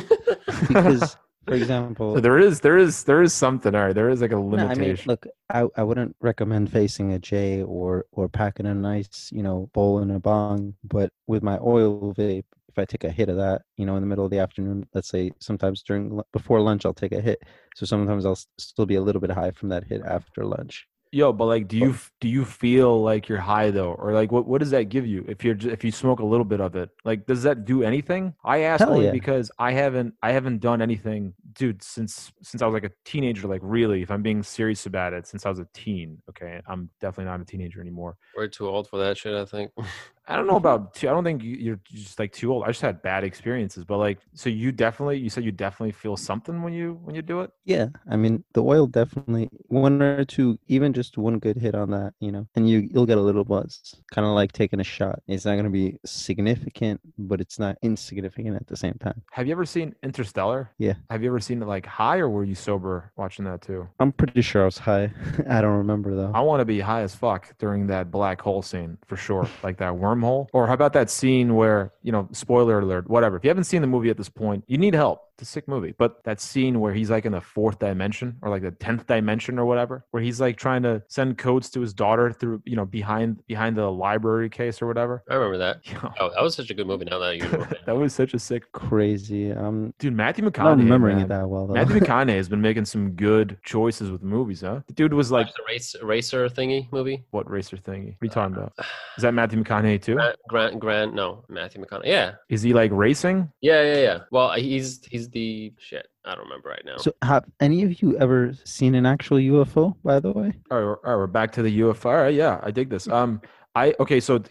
because 0.68 1.16
for 1.50 1.56
example, 1.56 2.14
So 2.14 2.20
there 2.20 2.38
is, 2.38 2.60
there 2.60 2.78
is, 2.78 3.04
there 3.04 3.22
is 3.22 3.34
something. 3.34 3.74
All 3.74 3.86
right, 3.86 3.94
there 3.94 4.10
is 4.10 4.20
like 4.22 4.32
a 4.32 4.36
No, 4.52 4.66
I 4.66 4.74
limitation. 4.74 4.82
mean, 4.84 4.98
look, 5.06 5.26
I, 5.50 5.66
I 5.76 5.82
wouldn't 5.82 6.16
recommend 6.20 6.70
facing 6.72 7.12
a 7.12 7.18
J 7.18 7.62
or 7.62 8.06
or 8.12 8.28
packing 8.28 8.66
a 8.66 8.74
nice, 8.74 9.30
you 9.32 9.42
know, 9.42 9.70
bowl 9.74 9.98
and 10.00 10.12
a 10.12 10.20
bong. 10.20 10.74
But 10.84 11.12
with 11.26 11.42
my 11.42 11.58
oil 11.62 12.14
vape, 12.14 12.44
if 12.68 12.78
I 12.78 12.84
take 12.84 13.04
a 13.04 13.10
hit 13.10 13.28
of 13.28 13.36
that, 13.36 13.62
you 13.76 13.86
know, 13.86 13.96
in 13.96 14.02
the 14.02 14.06
middle 14.08 14.24
of 14.24 14.30
the 14.30 14.38
afternoon, 14.40 14.88
let's 14.94 15.08
say 15.08 15.32
sometimes 15.40 15.82
during 15.82 16.20
before 16.32 16.60
lunch, 16.60 16.86
I'll 16.86 16.94
take 16.94 17.12
a 17.12 17.20
hit. 17.20 17.42
So 17.76 17.86
sometimes 17.86 18.26
I'll 18.26 18.38
still 18.58 18.86
be 18.86 18.96
a 18.96 19.02
little 19.02 19.20
bit 19.20 19.30
high 19.32 19.52
from 19.52 19.68
that 19.70 19.84
hit 19.84 20.02
after 20.04 20.44
lunch. 20.44 20.86
Yo, 21.12 21.32
but 21.32 21.46
like, 21.46 21.66
do 21.66 21.76
you 21.76 21.96
do 22.20 22.28
you 22.28 22.44
feel 22.44 23.02
like 23.02 23.28
you're 23.28 23.38
high 23.38 23.70
though, 23.72 23.94
or 23.94 24.12
like 24.12 24.30
what 24.30 24.46
what 24.46 24.58
does 24.58 24.70
that 24.70 24.84
give 24.84 25.04
you 25.04 25.24
if 25.28 25.42
you're 25.44 25.56
if 25.68 25.82
you 25.82 25.90
smoke 25.90 26.20
a 26.20 26.24
little 26.24 26.44
bit 26.44 26.60
of 26.60 26.76
it? 26.76 26.90
Like, 27.04 27.26
does 27.26 27.42
that 27.42 27.64
do 27.64 27.82
anything? 27.82 28.34
I 28.44 28.60
ask 28.60 28.78
Hell 28.78 28.92
only 28.92 29.06
yeah. 29.06 29.10
because 29.10 29.50
I 29.58 29.72
haven't 29.72 30.14
I 30.22 30.30
haven't 30.30 30.60
done 30.60 30.80
anything, 30.80 31.34
dude, 31.54 31.82
since 31.82 32.30
since 32.42 32.62
I 32.62 32.66
was 32.66 32.74
like 32.74 32.84
a 32.84 32.92
teenager. 33.04 33.48
Like, 33.48 33.60
really, 33.64 34.02
if 34.02 34.10
I'm 34.12 34.22
being 34.22 34.44
serious 34.44 34.86
about 34.86 35.12
it, 35.12 35.26
since 35.26 35.44
I 35.44 35.48
was 35.48 35.58
a 35.58 35.66
teen. 35.74 36.22
Okay, 36.28 36.60
I'm 36.68 36.88
definitely 37.00 37.24
not 37.24 37.40
a 37.40 37.44
teenager 37.44 37.80
anymore. 37.80 38.16
We're 38.36 38.46
too 38.46 38.68
old 38.68 38.88
for 38.88 38.98
that 38.98 39.18
shit. 39.18 39.34
I 39.34 39.44
think. 39.44 39.72
I 40.30 40.36
don't 40.36 40.46
know 40.46 40.56
about. 40.56 40.94
Too, 40.94 41.08
I 41.08 41.12
don't 41.12 41.24
think 41.24 41.42
you- 41.42 41.56
you're 41.56 41.80
just 41.92 42.18
like 42.18 42.32
too 42.32 42.52
old. 42.52 42.64
I 42.64 42.68
just 42.68 42.80
had 42.80 43.02
bad 43.02 43.24
experiences, 43.24 43.84
but 43.84 43.98
like, 43.98 44.18
so 44.34 44.48
you 44.48 44.72
definitely 44.72 45.18
you 45.18 45.28
said 45.28 45.44
you 45.44 45.52
definitely 45.52 45.92
feel 45.92 46.16
something 46.16 46.62
when 46.62 46.72
you 46.72 46.98
when 47.04 47.14
you 47.16 47.22
do 47.22 47.40
it. 47.40 47.50
Yeah, 47.64 47.88
I 48.08 48.16
mean 48.16 48.44
the 48.54 48.62
oil 48.62 48.86
definitely 48.86 49.50
one 49.66 50.00
or 50.00 50.24
two, 50.24 50.58
even 50.68 50.92
just 50.92 51.18
one 51.18 51.38
good 51.38 51.56
hit 51.56 51.74
on 51.74 51.90
that, 51.90 52.14
you 52.20 52.32
know, 52.32 52.46
and 52.54 52.68
you 52.70 52.88
you'll 52.92 53.06
get 53.06 53.18
a 53.18 53.20
little 53.20 53.44
buzz, 53.44 53.94
kind 54.12 54.26
of 54.26 54.32
like 54.34 54.52
taking 54.52 54.80
a 54.80 54.84
shot. 54.84 55.20
It's 55.26 55.44
not 55.44 55.56
gonna 55.56 55.70
be 55.70 55.98
significant, 56.06 57.00
but 57.18 57.40
it's 57.40 57.58
not 57.58 57.76
insignificant 57.82 58.56
at 58.56 58.66
the 58.68 58.76
same 58.76 58.94
time. 59.00 59.20
Have 59.32 59.46
you 59.46 59.52
ever 59.52 59.66
seen 59.66 59.94
Interstellar? 60.02 60.70
Yeah. 60.78 60.94
Have 61.10 61.22
you 61.22 61.28
ever 61.28 61.40
seen 61.40 61.60
it 61.62 61.66
like 61.66 61.86
high, 61.86 62.18
or 62.18 62.28
were 62.28 62.44
you 62.44 62.54
sober 62.54 63.10
watching 63.16 63.44
that 63.46 63.62
too? 63.62 63.88
I'm 63.98 64.12
pretty 64.12 64.42
sure 64.42 64.62
I 64.62 64.64
was 64.66 64.78
high. 64.78 65.12
I 65.48 65.60
don't 65.60 65.76
remember 65.78 66.14
though. 66.14 66.30
I 66.34 66.40
want 66.40 66.60
to 66.60 66.64
be 66.64 66.80
high 66.80 67.02
as 67.02 67.14
fuck 67.14 67.56
during 67.58 67.86
that 67.88 68.10
black 68.10 68.40
hole 68.40 68.62
scene 68.62 68.96
for 69.06 69.16
sure, 69.16 69.48
like 69.62 69.76
that 69.78 69.94
wormhole. 70.20 70.48
Or 70.52 70.66
how 70.66 70.74
about 70.74 70.92
that 70.94 71.10
scene 71.10 71.54
where 71.54 71.92
you 72.02 72.12
know, 72.12 72.28
spoiler 72.32 72.78
alert, 72.78 73.08
whatever. 73.08 73.36
If 73.36 73.44
you 73.44 73.48
haven't 73.48 73.64
seen 73.64 73.80
the 73.80 73.88
movie 73.88 74.10
at 74.10 74.16
this 74.16 74.28
point, 74.28 74.64
you 74.66 74.78
need 74.78 74.94
help. 74.94 75.22
It's 75.40 75.48
a 75.48 75.52
sick 75.52 75.66
movie. 75.66 75.94
But 75.96 76.22
that 76.24 76.38
scene 76.38 76.80
where 76.80 76.92
he's 76.92 77.08
like 77.10 77.24
in 77.24 77.32
the 77.32 77.40
fourth 77.40 77.78
dimension 77.78 78.36
or 78.42 78.50
like 78.50 78.60
the 78.60 78.72
tenth 78.72 79.06
dimension 79.06 79.58
or 79.58 79.64
whatever, 79.64 80.04
where 80.10 80.22
he's 80.22 80.38
like 80.38 80.58
trying 80.58 80.82
to 80.82 81.02
send 81.08 81.38
codes 81.38 81.70
to 81.70 81.80
his 81.80 81.94
daughter 81.94 82.30
through, 82.30 82.60
you 82.66 82.76
know, 82.76 82.84
behind 82.84 83.46
behind 83.46 83.74
the 83.74 83.90
library 83.90 84.50
case 84.50 84.82
or 84.82 84.86
whatever. 84.86 85.22
I 85.30 85.34
remember 85.34 85.56
that. 85.56 85.80
Yo, 85.90 86.12
Oh, 86.20 86.30
that 86.34 86.42
was 86.42 86.54
such 86.54 86.68
a 86.68 86.74
good 86.74 86.86
movie. 86.86 87.06
Now 87.06 87.18
that 87.20 87.36
you 87.38 87.42
know 87.48 87.66
that 87.86 87.96
was 87.96 88.12
such 88.12 88.34
a 88.34 88.38
sick 88.38 88.70
Crazy. 88.72 89.50
Um, 89.52 89.94
dude. 89.98 90.12
Matthew 90.14 90.44
McConaughey. 90.44 90.72
I'm 90.72 90.78
not 90.78 90.84
remembering 90.84 91.16
man. 91.16 91.24
it 91.24 91.28
that 91.28 91.48
well 91.48 91.66
though. 91.66 91.74
Matthew 91.74 91.96
McConaughey 92.00 92.36
has 92.36 92.48
been 92.50 92.60
making 92.60 92.84
some 92.84 93.12
good 93.12 93.56
choices 93.64 94.10
with 94.10 94.22
movies, 94.22 94.60
huh? 94.60 94.80
The 94.88 94.92
dude 94.92 95.14
was 95.14 95.30
like, 95.30 95.46
Watch 95.46 95.54
the 95.56 95.62
race 95.66 95.96
racer 96.02 96.48
thingy 96.50 96.92
movie. 96.92 97.24
what 97.30 97.48
racer 97.50 97.78
thingy? 97.78 98.16
What 98.18 98.22
are 98.22 98.24
you 98.24 98.28
talking 98.28 98.56
about? 98.56 98.72
Is 99.16 99.22
that 99.22 99.32
Matthew 99.32 99.62
McConaughey 99.62 100.02
too? 100.02 100.16
Grant, 100.16 100.36
Grant, 100.48 100.80
Grant, 100.80 101.14
no, 101.14 101.44
Matthew 101.48 101.82
McConaughey. 101.82 102.06
Yeah, 102.06 102.32
Is 102.50 102.60
he 102.62 102.74
like 102.74 102.90
racing? 102.92 103.50
yeah, 103.62 103.82
yeah, 103.82 104.00
yeah. 104.00 104.18
Well, 104.30 104.52
he's 104.54 105.00
he's 105.10 105.28
the 105.32 105.72
shit. 105.78 106.08
I 106.24 106.34
don't 106.34 106.44
remember 106.44 106.68
right 106.68 106.82
now. 106.84 106.96
so 106.98 107.12
have 107.22 107.44
any 107.60 107.82
of 107.82 108.02
you 108.02 108.16
ever 108.18 108.52
seen 108.64 108.94
an 108.94 109.06
actual 109.06 109.38
UFO? 109.38 109.94
By 110.04 110.20
the 110.20 110.32
way, 110.32 110.52
All 110.70 110.78
right, 110.78 110.84
we're, 110.84 110.96
all 110.96 111.00
right, 111.04 111.16
we're 111.16 111.26
back 111.26 111.52
to 111.52 111.62
the 111.62 111.80
UFO. 111.80 112.06
All 112.06 112.16
right, 112.16 112.34
yeah, 112.34 112.60
I 112.62 112.70
dig 112.70 112.90
this. 112.90 113.08
Um, 113.20 113.40
I 113.74 113.94
okay, 114.00 114.20
so 114.20 114.42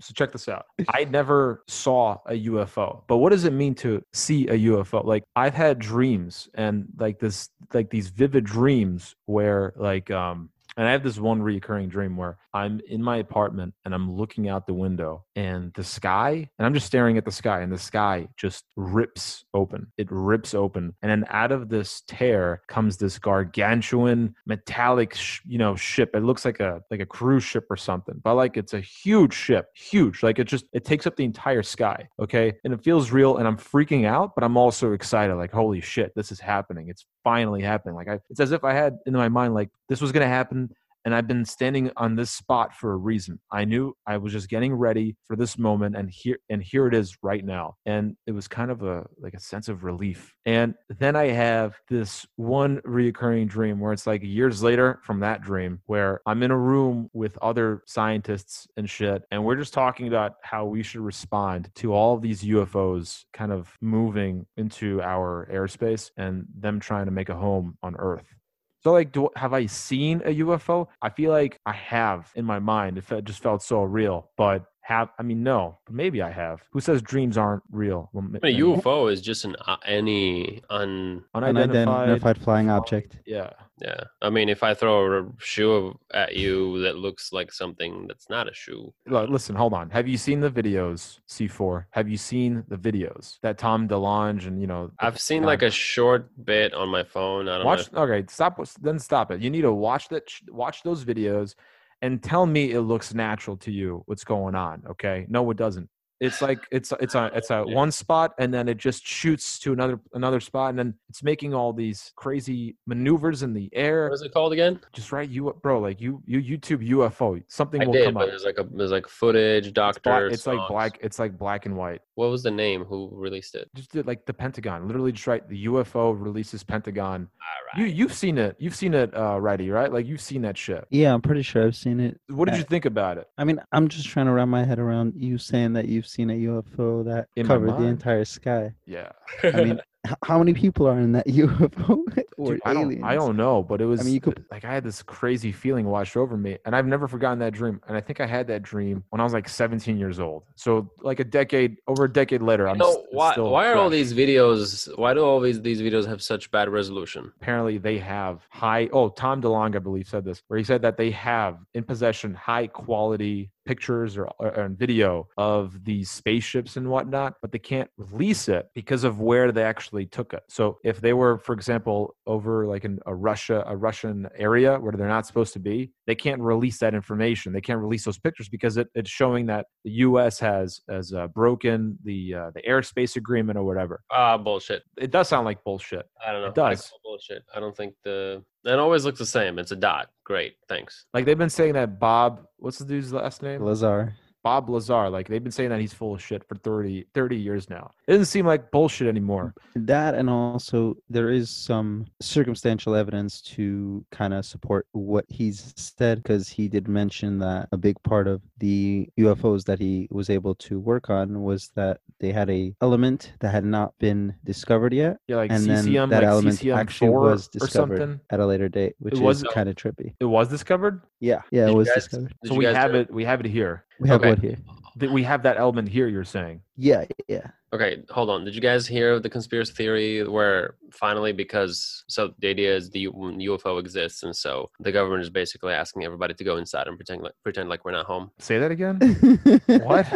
so 0.00 0.12
check 0.14 0.32
this 0.32 0.48
out. 0.48 0.66
I 0.90 1.04
never 1.04 1.62
saw 1.66 2.18
a 2.26 2.46
UFO, 2.46 3.02
but 3.06 3.18
what 3.18 3.30
does 3.30 3.44
it 3.44 3.52
mean 3.52 3.74
to 3.76 4.02
see 4.12 4.46
a 4.48 4.54
UFO? 4.54 5.04
Like 5.04 5.24
I've 5.36 5.54
had 5.54 5.78
dreams 5.78 6.48
and 6.54 6.86
like 6.98 7.18
this, 7.18 7.48
like 7.74 7.90
these 7.90 8.08
vivid 8.08 8.44
dreams 8.44 9.14
where 9.26 9.72
like 9.76 10.10
um. 10.10 10.50
And 10.78 10.86
I 10.86 10.92
have 10.92 11.02
this 11.02 11.18
one 11.18 11.42
recurring 11.42 11.88
dream 11.88 12.16
where 12.16 12.38
I'm 12.54 12.80
in 12.88 13.02
my 13.02 13.16
apartment 13.16 13.74
and 13.84 13.92
I'm 13.92 14.16
looking 14.16 14.48
out 14.48 14.68
the 14.68 14.74
window 14.74 15.24
and 15.34 15.72
the 15.74 15.82
sky, 15.82 16.48
and 16.56 16.66
I'm 16.66 16.72
just 16.72 16.86
staring 16.86 17.18
at 17.18 17.24
the 17.24 17.32
sky, 17.32 17.62
and 17.62 17.72
the 17.72 17.78
sky 17.78 18.28
just 18.36 18.64
rips 18.76 19.44
open. 19.54 19.88
It 19.98 20.06
rips 20.10 20.54
open. 20.54 20.94
And 21.02 21.10
then 21.10 21.24
out 21.30 21.50
of 21.50 21.68
this 21.68 22.02
tear 22.06 22.62
comes 22.68 22.96
this 22.96 23.18
gargantuan 23.18 24.36
metallic, 24.46 25.14
sh- 25.14 25.40
you 25.46 25.58
know, 25.58 25.74
ship. 25.74 26.10
It 26.14 26.22
looks 26.22 26.44
like 26.44 26.60
a 26.60 26.80
like 26.92 27.00
a 27.00 27.06
cruise 27.06 27.44
ship 27.44 27.66
or 27.70 27.76
something, 27.76 28.20
but 28.22 28.34
like 28.34 28.56
it's 28.56 28.74
a 28.74 28.80
huge 28.80 29.34
ship, 29.34 29.70
huge. 29.74 30.22
Like 30.22 30.38
it 30.38 30.44
just 30.44 30.66
it 30.72 30.84
takes 30.84 31.08
up 31.08 31.16
the 31.16 31.24
entire 31.24 31.64
sky. 31.64 32.08
Okay, 32.20 32.54
and 32.62 32.72
it 32.72 32.84
feels 32.84 33.10
real, 33.10 33.38
and 33.38 33.48
I'm 33.48 33.56
freaking 33.56 34.06
out, 34.06 34.36
but 34.36 34.44
I'm 34.44 34.56
also 34.56 34.92
excited. 34.92 35.34
Like 35.34 35.50
holy 35.50 35.80
shit, 35.80 36.12
this 36.14 36.30
is 36.30 36.38
happening. 36.38 36.88
It's 36.88 37.04
finally 37.24 37.62
happening. 37.62 37.96
Like 37.96 38.08
I, 38.08 38.20
it's 38.30 38.40
as 38.40 38.52
if 38.52 38.62
I 38.62 38.74
had 38.74 38.98
in 39.06 39.12
my 39.12 39.28
mind 39.28 39.54
like 39.54 39.70
this 39.88 40.00
was 40.00 40.12
gonna 40.12 40.28
happen 40.28 40.67
and 41.04 41.14
I've 41.14 41.26
been 41.26 41.44
standing 41.44 41.90
on 41.96 42.16
this 42.16 42.30
spot 42.30 42.74
for 42.74 42.92
a 42.92 42.96
reason. 42.96 43.40
I 43.50 43.64
knew 43.64 43.94
I 44.06 44.18
was 44.18 44.32
just 44.32 44.48
getting 44.48 44.74
ready 44.74 45.16
for 45.24 45.36
this 45.36 45.58
moment, 45.58 45.96
and 45.96 46.10
here 46.10 46.38
and 46.48 46.62
here 46.62 46.86
it 46.86 46.94
is 46.94 47.16
right 47.22 47.44
now. 47.44 47.76
And 47.86 48.16
it 48.26 48.32
was 48.32 48.48
kind 48.48 48.70
of 48.70 48.82
a 48.82 49.06
like 49.18 49.34
a 49.34 49.40
sense 49.40 49.68
of 49.68 49.84
relief. 49.84 50.34
And 50.44 50.74
then 50.98 51.16
I 51.16 51.28
have 51.28 51.76
this 51.88 52.26
one 52.36 52.80
reoccurring 52.82 53.48
dream 53.48 53.80
where 53.80 53.92
it's 53.92 54.06
like 54.06 54.22
years 54.22 54.62
later 54.62 55.00
from 55.02 55.20
that 55.20 55.42
dream 55.42 55.80
where 55.86 56.20
I'm 56.26 56.42
in 56.42 56.50
a 56.50 56.58
room 56.58 57.10
with 57.12 57.38
other 57.38 57.82
scientists 57.86 58.66
and 58.76 58.88
shit, 58.88 59.22
and 59.30 59.44
we're 59.44 59.56
just 59.56 59.74
talking 59.74 60.08
about 60.08 60.34
how 60.42 60.64
we 60.66 60.82
should 60.82 61.00
respond 61.00 61.70
to 61.76 61.92
all 61.92 62.14
of 62.14 62.22
these 62.22 62.42
UFOs 62.42 63.24
kind 63.32 63.52
of 63.52 63.76
moving 63.80 64.46
into 64.56 65.00
our 65.02 65.48
airspace 65.52 66.10
and 66.16 66.46
them 66.58 66.80
trying 66.80 67.06
to 67.06 67.12
make 67.12 67.28
a 67.28 67.34
home 67.34 67.76
on 67.82 67.96
Earth. 67.96 68.37
So 68.80 68.92
like, 68.92 69.12
do 69.12 69.28
have 69.36 69.52
I 69.52 69.66
seen 69.66 70.22
a 70.24 70.34
UFO? 70.36 70.86
I 71.02 71.10
feel 71.10 71.32
like 71.32 71.58
I 71.66 71.72
have 71.72 72.30
in 72.36 72.44
my 72.44 72.58
mind. 72.60 72.98
It 72.98 73.24
just 73.24 73.42
felt 73.42 73.62
so 73.62 73.82
real, 73.82 74.30
but 74.36 74.66
have 74.88 75.10
I 75.18 75.22
mean 75.22 75.42
no, 75.42 75.78
but 75.84 75.94
maybe 75.94 76.22
I 76.22 76.30
have. 76.30 76.62
Who 76.72 76.80
says 76.80 77.02
dreams 77.02 77.36
aren't 77.36 77.62
real? 77.70 78.08
Well, 78.14 78.24
I 78.24 78.46
mean, 78.46 78.56
a 78.56 78.60
UFO 78.66 79.12
is 79.12 79.20
just 79.20 79.44
an 79.44 79.54
uh, 79.66 79.76
any 79.84 80.62
un. 80.70 81.24
unidentified 81.34 82.38
flying 82.38 82.70
object. 82.70 83.18
Yeah, 83.26 83.50
Yeah, 83.82 84.00
I 84.22 84.30
mean, 84.30 84.48
if 84.48 84.62
I 84.62 84.72
throw 84.72 85.18
a 85.18 85.26
shoe 85.38 85.98
at 86.14 86.36
you 86.36 86.80
that 86.84 86.96
looks 86.96 87.34
like 87.34 87.52
something 87.52 88.06
that's 88.08 88.30
not 88.30 88.48
a 88.48 88.54
shoe, 88.54 88.94
Look, 89.06 89.28
listen, 89.28 89.54
hold 89.54 89.74
on. 89.74 89.90
Have 89.90 90.08
you 90.08 90.16
seen 90.16 90.40
the 90.40 90.50
videos, 90.50 91.20
C4? 91.28 91.84
Have 91.90 92.08
you 92.08 92.16
seen 92.16 92.64
the 92.68 92.78
videos 92.78 93.38
that 93.42 93.58
Tom 93.58 93.88
DeLonge 93.88 94.46
and 94.46 94.58
you 94.58 94.66
know? 94.66 94.90
I've 94.98 95.20
seen 95.20 95.42
guy- 95.42 95.48
like 95.48 95.62
a 95.62 95.70
short 95.70 96.30
bit 96.44 96.72
on 96.72 96.88
my 96.88 97.04
phone. 97.04 97.46
I 97.46 97.58
don't 97.58 97.66
watch. 97.66 97.92
know. 97.92 98.04
Okay, 98.04 98.24
stop. 98.28 98.58
Then 98.80 98.98
stop 98.98 99.30
it. 99.32 99.42
You 99.42 99.50
need 99.50 99.62
to 99.62 99.72
watch 99.72 100.08
that. 100.08 100.24
Watch 100.48 100.82
those 100.82 101.04
videos, 101.04 101.54
and 102.02 102.22
tell 102.22 102.46
me 102.46 102.72
it 102.72 102.82
looks 102.82 103.14
natural 103.14 103.56
to 103.58 103.72
you. 103.72 104.02
What's 104.06 104.24
going 104.24 104.54
on? 104.54 104.82
Okay. 104.90 105.26
No, 105.28 105.50
it 105.50 105.56
doesn't. 105.56 105.88
It's 106.20 106.42
like 106.42 106.58
it's 106.72 106.92
it's 107.00 107.14
a 107.14 107.30
it's 107.34 107.50
a 107.50 107.64
Yeah. 107.66 107.74
one 107.74 107.92
spot 107.92 108.34
and 108.38 108.52
then 108.52 108.68
it 108.68 108.76
just 108.76 109.06
shoots 109.06 109.58
to 109.60 109.72
another 109.72 110.00
another 110.14 110.40
spot 110.40 110.70
and 110.70 110.78
then 110.78 110.94
it's 111.08 111.22
making 111.22 111.54
all 111.54 111.72
these 111.72 112.12
crazy 112.16 112.76
maneuvers 112.86 113.42
in 113.44 113.52
the 113.54 113.70
air. 113.72 114.08
What 114.08 114.14
is 114.14 114.22
it 114.22 114.32
called 114.32 114.52
again? 114.52 114.80
Just 114.92 115.12
right, 115.12 115.28
you 115.28 115.54
bro, 115.62 115.78
like 115.80 116.00
you 116.00 116.20
you 116.26 116.40
YouTube 116.42 116.86
UFO, 116.88 117.40
something 117.46 117.82
I 117.82 117.86
will 117.86 117.92
did, 117.92 118.04
come 118.06 118.14
but 118.14 118.24
up. 118.24 118.28
there's 118.30 118.44
like 118.44 118.58
a 118.58 118.64
there's 118.64 118.90
like 118.90 119.06
footage, 119.06 119.66
It's, 119.68 119.74
black, 119.74 120.02
doctor. 120.02 120.26
it's 120.26 120.46
like 120.46 120.68
black. 120.68 120.98
It's 121.02 121.18
like 121.20 121.38
black 121.38 121.66
and 121.66 121.76
white. 121.76 122.00
What 122.16 122.30
was 122.30 122.42
the 122.42 122.50
name? 122.50 122.84
Who 122.84 123.10
released 123.12 123.54
it? 123.54 123.70
Just 123.76 123.92
did 123.92 124.06
like 124.08 124.26
the 124.26 124.34
Pentagon. 124.34 124.88
Literally, 124.88 125.12
just 125.12 125.28
right. 125.28 125.48
The 125.48 125.66
UFO 125.66 126.20
releases 126.20 126.64
Pentagon. 126.64 127.28
All 127.76 127.80
You 127.80 127.86
you've 127.86 128.12
seen 128.12 128.38
it. 128.38 128.56
You've 128.58 128.74
seen 128.74 128.92
it 128.94 129.14
uh, 129.14 129.18
already, 129.18 129.70
right? 129.70 129.92
Like 129.92 130.06
you've 130.06 130.20
seen 130.20 130.42
that 130.42 130.58
shit. 130.58 130.84
Yeah, 130.90 131.14
I'm 131.14 131.22
pretty 131.22 131.42
sure 131.42 131.64
I've 131.64 131.76
seen 131.76 132.00
it. 132.00 132.20
What 132.28 132.46
did 132.46 132.54
Uh, 132.54 132.58
you 132.58 132.64
think 132.64 132.86
about 132.86 133.18
it? 133.18 133.28
I 133.38 133.44
mean, 133.44 133.60
I'm 133.70 133.86
just 133.86 134.08
trying 134.08 134.26
to 134.26 134.32
wrap 134.32 134.48
my 134.48 134.64
head 134.64 134.80
around 134.80 135.12
you 135.16 135.38
saying 135.38 135.74
that 135.74 135.86
you've 135.86 136.07
seen 136.08 136.30
a 136.30 136.34
UFO 136.34 137.04
that 137.04 137.28
In 137.36 137.46
covered 137.46 137.78
the 137.78 137.84
entire 137.86 138.24
sky. 138.24 138.72
Yeah, 138.86 139.10
I 139.42 139.62
mean, 139.64 139.80
how 140.24 140.38
many 140.38 140.54
people 140.54 140.86
are 140.88 140.98
in 140.98 141.12
that 141.12 141.26
UFO 141.42 141.98
or 142.38 142.52
Dude, 142.52 142.60
I 142.64 142.72
don't. 142.72 142.84
aliens? 142.84 143.04
I 143.04 143.14
don't 143.14 143.36
know, 143.36 143.62
but 143.62 143.80
it 143.80 143.84
was. 143.86 144.10
you 144.10 144.20
could- 144.20 144.44
like 144.50 144.64
I 144.64 144.72
had 144.72 144.84
this 144.84 145.02
crazy 145.02 145.52
feeling 145.52 145.86
washed 145.86 146.16
over 146.16 146.36
me, 146.36 146.56
and 146.64 146.74
I've 146.74 146.86
never 146.86 147.06
forgotten 147.08 147.38
that 147.40 147.52
dream. 147.52 147.80
And 147.88 147.96
I 147.96 148.00
think 148.00 148.20
I 148.20 148.26
had 148.26 148.46
that 148.46 148.62
dream 148.62 149.04
when 149.10 149.20
I 149.20 149.24
was 149.24 149.32
like 149.32 149.48
17 149.48 149.98
years 149.98 150.18
old. 150.20 150.44
So 150.56 150.90
like 151.02 151.20
a 151.20 151.24
decade, 151.24 151.76
over 151.86 152.04
a 152.04 152.12
decade 152.12 152.40
later, 152.42 152.68
I'm 152.68 152.78
no, 152.78 152.92
st- 152.92 153.06
why 153.10 153.32
still 153.32 153.50
why 153.50 153.68
are 153.70 153.76
all 153.76 153.90
these 153.90 154.14
videos? 154.14 154.88
Why 154.98 155.12
do 155.14 155.24
all 155.24 155.40
these 155.40 155.60
these 155.60 155.80
videos 155.82 156.06
have 156.06 156.22
such 156.22 156.50
bad 156.50 156.68
resolution? 156.68 157.32
apparently 157.40 157.78
they 157.78 157.98
have 157.98 158.40
high 158.50 158.88
oh 158.92 159.08
tom 159.08 159.40
delonge 159.42 159.74
i 159.76 159.78
believe 159.78 160.06
said 160.08 160.24
this 160.24 160.42
where 160.48 160.58
he 160.58 160.64
said 160.64 160.80
that 160.82 160.96
they 160.96 161.10
have 161.10 161.58
in 161.74 161.82
possession 161.84 162.32
high 162.34 162.66
quality 162.66 163.50
pictures 163.72 164.16
or, 164.16 164.26
or 164.40 164.48
and 164.62 164.78
video 164.78 165.10
of 165.36 165.84
these 165.84 166.08
spaceships 166.10 166.76
and 166.78 166.88
whatnot 166.94 167.34
but 167.42 167.50
they 167.52 167.58
can't 167.72 167.90
release 167.98 168.48
it 168.48 168.64
because 168.74 169.02
of 169.04 169.20
where 169.28 169.52
they 169.52 169.62
actually 169.72 170.06
took 170.06 170.30
it 170.38 170.42
so 170.48 170.64
if 170.84 170.96
they 171.04 171.12
were 171.20 171.34
for 171.46 171.52
example 171.58 171.98
over 172.26 172.54
like 172.72 172.84
in 172.88 172.98
a 173.06 173.14
russia 173.14 173.58
a 173.66 173.76
russian 173.88 174.26
area 174.48 174.72
where 174.82 174.92
they're 174.96 175.14
not 175.18 175.26
supposed 175.26 175.52
to 175.52 175.58
be 175.70 175.90
they 176.06 176.14
can't 176.14 176.40
release 176.40 176.78
that 176.78 176.94
information 176.94 177.52
they 177.52 177.60
can't 177.68 177.80
release 177.86 178.04
those 178.08 178.18
pictures 178.26 178.48
because 178.48 178.74
it, 178.78 178.88
it's 178.94 179.10
showing 179.10 179.44
that 179.52 179.66
the 179.84 179.90
us 179.92 180.38
has 180.38 180.80
has 180.88 181.12
uh, 181.12 181.26
broken 181.40 181.98
the 182.04 182.20
uh, 182.40 182.50
the 182.54 182.62
airspace 182.62 183.16
agreement 183.16 183.58
or 183.58 183.64
whatever 183.70 183.96
Ah, 184.10 184.38
bullshit. 184.38 184.82
it 184.96 185.10
does 185.10 185.28
sound 185.28 185.44
like 185.44 185.62
bullshit 185.64 186.06
I 186.26 186.32
don't 186.32 186.42
know. 186.42 186.48
It 186.48 186.54
does. 186.54 186.90
bullshit. 187.04 187.42
I 187.54 187.60
don't 187.60 187.76
think 187.76 187.92
the 188.04 188.42
it 188.68 188.78
always 188.78 189.04
looks 189.04 189.18
the 189.18 189.26
same. 189.26 189.58
It's 189.58 189.72
a 189.72 189.76
dot. 189.76 190.10
Great, 190.24 190.56
thanks. 190.68 191.06
Like 191.14 191.24
they've 191.24 191.38
been 191.38 191.50
saying 191.50 191.74
that 191.74 191.98
Bob, 191.98 192.46
what's 192.58 192.78
the 192.78 192.84
dude's 192.84 193.12
last 193.12 193.42
name? 193.42 193.62
Lazar. 193.62 194.14
Bob 194.44 194.68
Lazar. 194.70 195.10
Like 195.10 195.28
they've 195.28 195.42
been 195.42 195.52
saying 195.52 195.70
that 195.70 195.80
he's 195.80 195.92
full 195.92 196.14
of 196.14 196.22
shit 196.22 196.42
for 196.48 196.54
30, 196.56 197.06
30 197.14 197.36
years 197.36 197.68
now. 197.68 197.90
It 198.06 198.12
doesn't 198.12 198.26
seem 198.26 198.46
like 198.46 198.70
bullshit 198.70 199.08
anymore. 199.08 199.54
That 199.74 200.14
and 200.14 200.30
also 200.30 200.96
there 201.10 201.30
is 201.30 201.50
some 201.50 202.06
circumstantial 202.20 202.94
evidence 202.94 203.40
to 203.42 204.04
kind 204.10 204.32
of 204.34 204.44
support 204.44 204.86
what 204.92 205.24
he's 205.28 205.72
said 205.76 206.22
because 206.22 206.48
he 206.48 206.68
did 206.68 206.88
mention 206.88 207.38
that 207.40 207.68
a 207.72 207.76
big 207.76 208.00
part 208.02 208.26
of 208.28 208.40
the 208.58 209.08
UFOs 209.18 209.64
that 209.64 209.78
he 209.78 210.08
was 210.10 210.30
able 210.30 210.54
to 210.56 210.78
work 210.78 211.10
on 211.10 211.42
was 211.42 211.70
that 211.74 212.00
they 212.20 212.32
had 212.32 212.50
a 212.50 212.74
element 212.80 213.32
that 213.40 213.50
had 213.52 213.64
not 213.64 213.96
been 213.98 214.34
discovered 214.44 214.92
yet, 214.92 215.18
Yeah, 215.28 215.36
like 215.36 215.52
and 215.52 215.60
CCM, 215.62 215.92
then 215.92 216.08
that 216.10 216.16
like 216.22 216.24
element 216.24 216.58
CCM 216.58 216.76
actually 216.76 217.08
four 217.08 217.20
was 217.20 217.46
or 217.48 217.50
discovered 217.60 217.98
something. 217.98 218.20
at 218.30 218.40
a 218.40 218.46
later 218.46 218.68
date, 218.68 218.94
which 218.98 219.14
It 219.14 219.18
is 219.18 219.22
uh, 219.22 219.24
was- 219.24 219.42
kind 219.54 219.68
of 219.68 219.76
trippy. 219.76 220.14
It 220.18 220.24
was 220.24 220.48
discovered. 220.48 221.02
Yeah, 221.20 221.42
yeah, 221.52 221.66
Did 221.66 221.72
it 221.72 221.76
was 221.76 221.88
guys- 221.88 221.94
discovered. 221.94 222.34
So 222.46 222.54
we 222.54 222.64
guys 222.64 222.74
have 222.76 222.92
do- 222.92 222.98
it. 222.98 223.12
We 223.12 223.24
have 223.24 223.38
it 223.40 223.46
here. 223.46 223.84
We 224.00 224.08
have 224.08 224.20
Okay. 224.20 224.30
what 224.30 224.38
here? 224.38 224.56
Th- 224.98 225.12
We 225.12 225.22
have 225.22 225.42
that 225.44 225.56
element 225.58 225.88
here. 225.88 226.08
You're 226.08 226.24
saying. 226.24 226.60
Yeah, 226.76 227.04
yeah. 227.28 227.48
Okay, 227.72 228.02
hold 228.10 228.30
on. 228.30 228.44
Did 228.44 228.54
you 228.54 228.60
guys 228.60 228.86
hear 228.86 229.20
the 229.20 229.28
conspiracy 229.30 229.72
theory 229.72 230.26
where 230.26 230.76
finally, 230.90 231.32
because 231.32 232.02
so 232.08 232.32
the 232.38 232.48
idea 232.48 232.74
is 232.74 232.90
the 232.90 233.06
UFO 233.08 233.78
exists, 233.78 234.22
and 234.22 234.34
so 234.34 234.70
the 234.80 234.90
government 234.90 235.22
is 235.22 235.30
basically 235.30 235.72
asking 235.74 236.04
everybody 236.04 236.34
to 236.34 236.44
go 236.44 236.56
inside 236.56 236.86
and 236.88 236.96
pretend 236.96 237.22
like 237.22 237.34
pretend 237.44 237.68
like 237.68 237.84
we're 237.84 237.92
not 237.92 238.06
home. 238.06 238.30
Say 238.38 238.58
that 238.58 238.70
again. 238.70 238.96
what? 239.66 240.06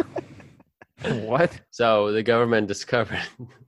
what? 1.25 1.59
So 1.71 2.11
the 2.11 2.23
government 2.23 2.67
discovered 2.73 3.21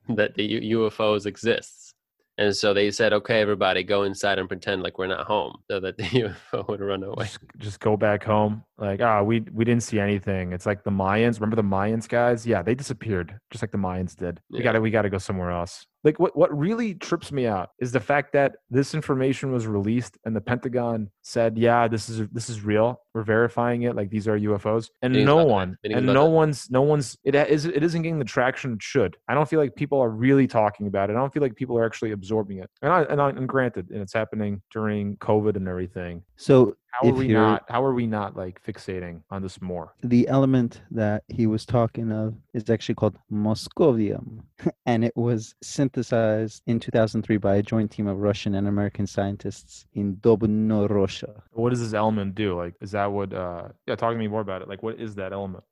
that 0.10 0.36
the 0.36 0.44
U- 0.44 0.80
UFOs 0.80 1.26
exists, 1.26 1.94
and 2.38 2.56
so 2.56 2.74
they 2.74 2.92
said, 2.92 3.14
"Okay, 3.14 3.40
everybody, 3.42 3.84
go 3.84 4.04
inside 4.04 4.40
and 4.40 4.48
pretend 4.48 4.82
like 4.84 4.98
we're 4.98 5.08
not 5.08 5.26
home," 5.28 5.58
so 5.70 5.80
that 5.80 5.96
the 5.98 6.04
UFO 6.24 6.68
would 6.68 6.82
run 6.82 7.04
away. 7.04 7.26
Just, 7.26 7.40
just 7.58 7.80
go 7.80 7.96
back 7.98 8.24
home. 8.24 8.64
Like, 8.78 9.02
ah, 9.02 9.22
we 9.24 9.42
we 9.54 9.64
didn't 9.64 9.84
see 9.84 10.00
anything. 10.00 10.52
It's 10.52 10.66
like 10.66 10.84
the 10.84 10.92
Mayans. 10.92 11.36
Remember 11.36 11.56
the 11.56 11.64
Mayans 11.64 12.08
guys? 12.08 12.46
Yeah, 12.46 12.62
they 12.62 12.76
disappeared, 12.76 13.40
just 13.52 13.64
like 13.64 13.72
the 13.72 13.78
Mayans 13.78 14.16
did. 14.16 14.42
We 14.50 14.62
gotta 14.62 14.82
we 14.82 14.92
gotta 14.92 15.10
go 15.10 15.18
somewhere 15.18 15.52
else. 15.52 15.86
Like 16.04 16.20
what 16.20 16.36
what 16.38 16.56
really 16.56 16.94
trips 16.94 17.32
me 17.32 17.48
out 17.48 17.70
is 17.80 17.92
the 17.92 18.00
fact 18.00 18.34
that 18.34 18.58
this 18.70 18.94
information 18.94 19.52
was 19.52 19.66
released 19.66 20.20
and 20.24 20.36
the 20.36 20.42
Pentagon 20.42 21.10
said, 21.24 21.58
yeah, 21.58 21.88
this 21.88 22.10
is 22.10 22.28
this 22.32 22.50
is 22.50 22.62
real. 22.62 23.02
We're 23.14 23.24
verifying 23.24 23.84
it. 23.84 23.96
Like 23.96 24.10
these 24.10 24.28
are 24.28 24.38
UFOs, 24.38 24.90
and 25.02 25.14
Meetings 25.14 25.26
no 25.26 25.44
one 25.46 25.78
and 25.84 26.06
no 26.06 26.26
that. 26.26 26.30
one's 26.30 26.70
no 26.70 26.82
one's 26.82 27.18
it 27.24 27.34
is 27.34 27.66
it 27.66 27.82
isn't 27.82 28.02
getting 28.02 28.20
the 28.20 28.26
traction 28.26 28.74
it 28.74 28.84
should. 28.84 29.18
I 29.28 29.34
don't 29.34 29.50
feel 29.50 29.60
like 29.60 29.76
people 29.76 30.00
are 30.00 30.10
really 30.12 30.48
talking 30.48 30.88
about 30.88 31.10
it. 31.10 31.14
I 31.14 31.16
don't 31.16 31.34
feel 31.34 31.42
like 31.42 31.56
people 31.56 31.78
are 31.78 31.86
actually 31.86 32.12
absorbing 32.12 32.60
it. 32.60 32.70
And 32.82 32.92
I, 32.92 33.02
and, 33.04 33.22
I, 33.22 33.30
and 33.30 33.48
granted, 33.48 33.90
and 33.90 34.02
it's 34.02 34.14
happening 34.14 34.62
during 34.72 35.18
COVID 35.18 35.56
and 35.56 35.68
everything. 35.68 36.24
So 36.36 36.76
How 37.02 37.10
are 37.10 37.14
we 37.14 37.28
not? 37.28 37.66
How 37.68 37.84
are 37.84 37.94
we 37.94 38.08
not 38.08 38.38
like 38.38 38.64
fixating 38.64 39.22
on 39.30 39.42
this 39.42 39.62
more? 39.62 39.94
the 40.04 40.28
element 40.28 40.82
that 40.92 41.24
he 41.28 41.48
was 41.48 41.66
talking 41.66 42.12
of 42.12 42.36
is 42.54 42.70
actually 42.70 42.96
called 42.96 43.18
moscovium 43.32 44.42
and 44.86 45.04
it 45.04 45.16
was 45.16 45.56
synthesized 45.62 46.62
in 46.68 46.80
2003 46.80 47.38
by 47.38 47.56
a 47.56 47.64
joint 47.64 47.92
team 47.92 48.08
of 48.08 48.20
russian 48.20 48.56
and 48.56 48.68
american 48.68 49.08
scientists 49.08 49.86
in 49.94 50.16
dubna 50.18 50.90
russia 50.90 51.44
What 51.52 51.72
does 51.72 51.82
this 51.82 51.94
element 51.94 52.36
do? 52.36 52.56
Like, 52.56 52.76
is 52.82 52.92
that 52.92 53.12
what? 53.12 53.34
uh 53.34 53.70
Yeah, 53.88 53.96
talk 53.96 54.14
to 54.14 54.18
me 54.18 54.28
more 54.28 54.42
about 54.42 54.62
it. 54.62 54.70
Like, 54.70 54.84
what 54.84 55.00
is 55.00 55.16
that 55.16 55.34
element? 55.34 55.64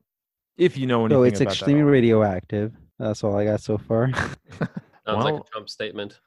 If 0.57 0.77
you 0.77 0.87
know 0.87 1.05
anything 1.05 1.17
so 1.17 1.23
it's 1.23 1.41
about 1.41 1.53
extremely 1.53 1.83
that 1.83 1.89
radioactive 1.89 2.73
that's 2.99 3.23
all 3.23 3.35
i 3.37 3.45
got 3.45 3.61
so 3.61 3.77
far 3.77 4.03
element. 4.03 4.37
Sounds 5.05 5.25
like 5.25 5.35
a 5.35 5.43
Trump 5.51 5.69
statement. 5.69 6.19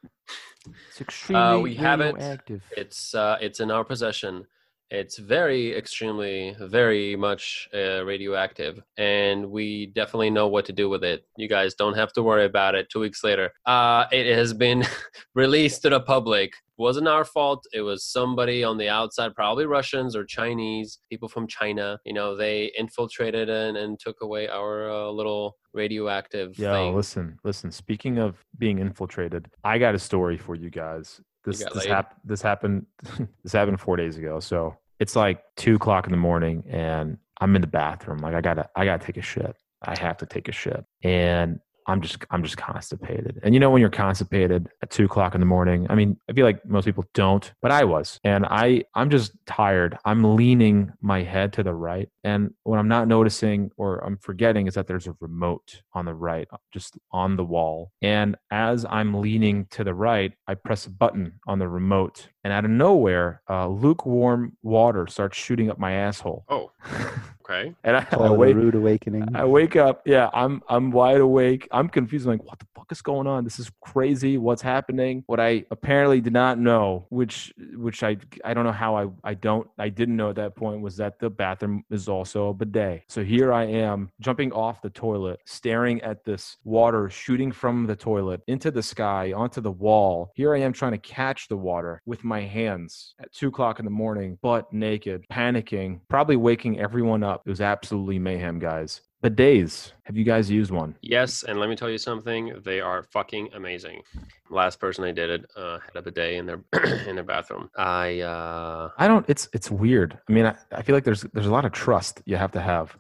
it's 0.89 1.01
extremely 1.01 1.63
we 1.63 1.75
have 1.77 2.01
it. 2.01 2.15
radioactive. 2.15 2.63
It's 2.77 3.15
uh, 3.15 3.39
it's 3.41 3.61
in 3.61 3.71
our 3.71 3.85
possession. 3.85 4.47
It's 4.91 5.19
very, 5.19 5.77
extremely, 5.77 6.55
very 6.61 7.17
much 7.17 7.69
uh, 7.75 8.05
radioactive, 8.05 8.81
and 8.97 9.51
we 9.51 9.87
definitely 9.87 10.31
know 10.31 10.47
what 10.47 10.65
to 10.67 10.73
do 10.73 10.89
with 10.89 11.03
it. 11.03 11.27
You 11.37 11.49
guys 11.49 11.75
don't 11.75 11.95
have 11.95 12.13
to 12.13 12.23
worry 12.23 12.45
about 12.45 12.77
it. 12.77 12.89
Two 12.89 13.01
weeks 13.01 13.25
later, 13.25 13.53
uh, 13.67 14.05
it 14.13 14.33
has 14.37 14.53
been 14.53 14.85
released 15.35 15.83
to 15.83 15.91
the 15.91 16.01
public. 16.01 16.53
wasn't 16.77 17.09
our 17.09 17.25
fault. 17.25 17.65
It 17.73 17.81
was 17.81 18.05
somebody 18.05 18.63
on 18.63 18.79
the 18.79 18.89
outside, 18.89 19.35
probably 19.35 19.67
Russians 19.67 20.15
or 20.15 20.25
Chinese 20.25 20.99
people 21.11 21.29
from 21.29 21.49
China. 21.49 21.99
You 22.05 22.13
know, 22.13 22.37
they 22.37 22.71
infiltrated 22.79 23.49
and, 23.49 23.77
and 23.77 23.99
took 23.99 24.21
away 24.21 24.47
our 24.47 24.89
uh, 24.89 25.09
little 25.09 25.57
radioactive 25.75 26.59
yeah 26.59 26.73
thing. 26.73 26.95
listen, 26.95 27.39
listen. 27.45 27.71
Speaking 27.73 28.19
of 28.19 28.45
being 28.59 28.79
infiltrated, 28.79 29.49
I 29.65 29.79
got 29.79 29.97
a 29.97 29.99
story 29.99 30.39
for 30.39 30.55
you 30.55 30.71
guys. 30.71 31.21
This 31.47 31.65
this, 31.73 31.87
hap- 31.87 32.17
this 32.25 32.43
happened 32.43 32.87
this 33.43 33.53
happened 33.53 33.81
four 33.81 33.97
days 33.97 34.19
ago. 34.19 34.41
So 34.41 34.77
it's 34.99 35.17
like 35.17 35.43
two 35.57 35.77
o'clock 35.77 36.07
in 36.07 36.11
the 36.11 36.19
morning, 36.19 36.65
and 36.69 37.19
I'm 37.41 37.55
in 37.55 37.61
the 37.61 37.69
bathroom. 37.69 38.19
Like 38.19 38.35
I 38.35 38.41
gotta 38.41 38.69
I 38.75 38.85
gotta 38.85 39.05
take 39.05 39.17
a 39.17 39.23
shit. 39.23 39.57
I 39.83 39.97
have 39.99 40.17
to 40.19 40.27
take 40.27 40.49
a 40.49 40.53
shit, 40.53 40.85
and 41.03 41.61
I'm 41.87 42.01
just 42.01 42.25
I'm 42.31 42.43
just 42.43 42.57
constipated. 42.57 43.41
And 43.43 43.55
you 43.55 43.61
know 43.61 43.71
when 43.71 43.81
you're 43.81 43.91
constipated 43.91 44.69
at 44.83 44.91
two 44.91 45.05
o'clock 45.05 45.35
in 45.35 45.41
the 45.41 45.47
morning. 45.47 45.87
I 45.89 45.95
mean, 45.95 46.19
I 46.29 46.33
feel 46.33 46.45
like 46.45 46.65
most 46.67 46.85
people 46.85 47.05
don't, 47.15 47.53
but 47.63 47.71
I 47.71 47.85
was, 47.85 48.21
and 48.25 48.47
I 48.47 48.85
I'm 48.95 49.11
just 49.11 49.33
tired. 49.47 49.99
I'm 50.05 50.37
leaning 50.37 50.93
my 51.01 51.23
head 51.23 51.53
to 51.55 51.63
the 51.63 51.75
right, 51.75 52.09
and 52.25 52.53
what 52.65 52.79
I'm 52.79 52.89
not 52.89 53.09
noticing 53.09 53.71
or 53.77 54.05
I'm 54.05 54.19
forgetting 54.19 54.67
is 54.67 54.75
that 54.75 54.87
there's 54.87 55.07
a 55.07 55.17
remote 55.21 55.83
on 55.93 56.05
the 56.05 56.15
right, 56.15 56.49
just 56.73 56.99
on 57.13 57.37
the 57.37 57.45
wall. 57.45 57.93
And 58.03 58.37
as 58.51 58.85
I'm 58.89 59.21
leaning 59.21 59.67
to 59.71 59.85
the 59.85 59.95
right, 59.95 60.33
I 60.47 60.55
press 60.55 60.87
a 60.87 60.91
button 60.91 61.41
on 61.47 61.59
the 61.59 61.69
remote, 61.69 62.29
and 62.45 62.53
out 62.53 62.65
of 62.65 62.71
nowhere, 62.71 63.43
uh, 63.49 63.69
lukewarm 63.69 64.57
water 64.63 65.07
starts 65.07 65.39
shooting 65.39 65.71
up 65.71 65.79
my 65.79 65.93
asshole. 65.93 66.45
Oh, 66.49 66.73
okay. 67.49 67.75
And 67.85 67.97
I, 67.97 68.07
I 68.13 68.27
a 68.27 68.33
wake 68.33 68.57
rude 68.57 68.75
awakening. 68.75 69.35
I 69.35 69.45
wake 69.45 69.77
up. 69.77 70.03
Yeah, 70.07 70.31
I'm 70.33 70.63
I'm 70.69 70.91
wide 70.91 71.21
awake. 71.21 71.69
I'm 71.71 71.89
confused. 71.89 72.27
I'm 72.27 72.33
like, 72.33 72.45
what 72.45 72.59
the 72.59 72.67
fuck 72.75 72.91
is 72.91 73.03
going 73.03 73.27
on? 73.27 73.45
This 73.45 73.59
is 73.59 73.71
crazy. 73.81 74.39
What's 74.39 74.63
happening? 74.63 75.25
What 75.27 75.41
I 75.41 75.65
apparently 75.71 76.21
did 76.21 76.33
not 76.33 76.59
know, 76.59 77.07
which 77.11 77.53
which 77.75 78.03
I 78.03 78.17
I 78.45 78.55
don't 78.55 78.65
know 78.65 78.73
how 78.73 78.97
I 78.97 79.09
I 79.25 79.35
don't 79.35 79.69
I 79.79 79.89
didn't 79.89 80.17
know 80.17 80.31
at 80.31 80.37
that 80.37 80.55
point 80.57 80.81
was 80.81 80.97
that 80.97 81.19
the 81.19 81.31
bathroom 81.31 81.85
is 81.91 82.09
also 82.09 82.49
a 82.49 82.55
bidet. 82.55 83.05
So 83.09 83.23
here 83.25 83.53
I 83.53 83.65
am 83.65 84.11
jumping 84.21 84.53
off 84.53 84.83
the 84.83 84.91
toilet, 84.91 85.41
staring 85.45 86.01
at 86.03 86.25
this 86.25 86.57
water 86.65 87.09
shooting 87.11 87.53
from 87.53 87.87
the 87.87 87.97
toilet 87.97 88.43
into 88.47 88.71
the 88.71 88.83
sky 88.83 89.33
onto 89.33 89.61
the 89.61 89.71
wall. 89.71 90.33
Here 90.35 90.55
I 90.55 90.61
am 90.61 90.73
trying 90.73 90.93
to 90.93 90.99
catch 90.99 91.49
the 91.49 91.57
water 91.57 92.03
with 92.07 92.25
my 92.25 92.41
hands 92.41 93.15
at 93.21 93.33
two 93.33 93.49
o'clock 93.49 93.79
in 93.79 93.85
the 93.85 93.91
morning, 93.91 94.39
butt 94.43 94.73
naked, 94.73 95.25
panicking, 95.31 96.01
probably 96.09 96.37
waking 96.37 96.81
everyone 96.81 97.23
up. 97.23 97.36
It 97.45 97.51
was 97.51 97.61
absolutely 97.61 98.19
mayhem, 98.19 98.59
guys. 98.59 99.03
Bidets. 99.23 99.93
Have 100.05 100.17
you 100.17 100.25
guys 100.25 100.51
used 100.51 100.71
one? 100.71 100.95
Yes, 101.01 101.43
and 101.43 101.59
let 101.59 101.69
me 101.69 101.75
tell 101.77 101.91
you 101.91 101.99
something. 101.99 102.61
They 102.65 102.81
are 102.81 103.03
fucking 103.03 103.51
amazing. 103.55 104.03
Last 104.51 104.79
person 104.79 105.05
I 105.05 105.13
did 105.13 105.31
it 105.31 105.51
uh, 105.57 105.79
had 105.79 105.97
a 105.97 106.03
bidet 106.03 106.35
in 106.35 106.47
their 106.47 106.61
in 107.09 107.17
their 107.17 107.25
bathroom. 107.25 107.71
I 107.77 108.21
uh, 108.21 108.91
I 108.99 109.09
don't. 109.09 109.25
It's 109.29 109.49
it's 109.53 109.71
weird. 109.71 110.19
I 110.29 110.33
mean, 110.33 110.47
I, 110.47 110.55
I 110.71 110.83
feel 110.83 110.95
like 110.95 111.05
there's 111.05 111.23
there's 111.33 111.47
a 111.47 111.51
lot 111.51 111.65
of 111.65 111.73
trust 111.73 112.23
you 112.27 112.37
have 112.37 112.53
to 112.53 112.61
have 112.61 112.97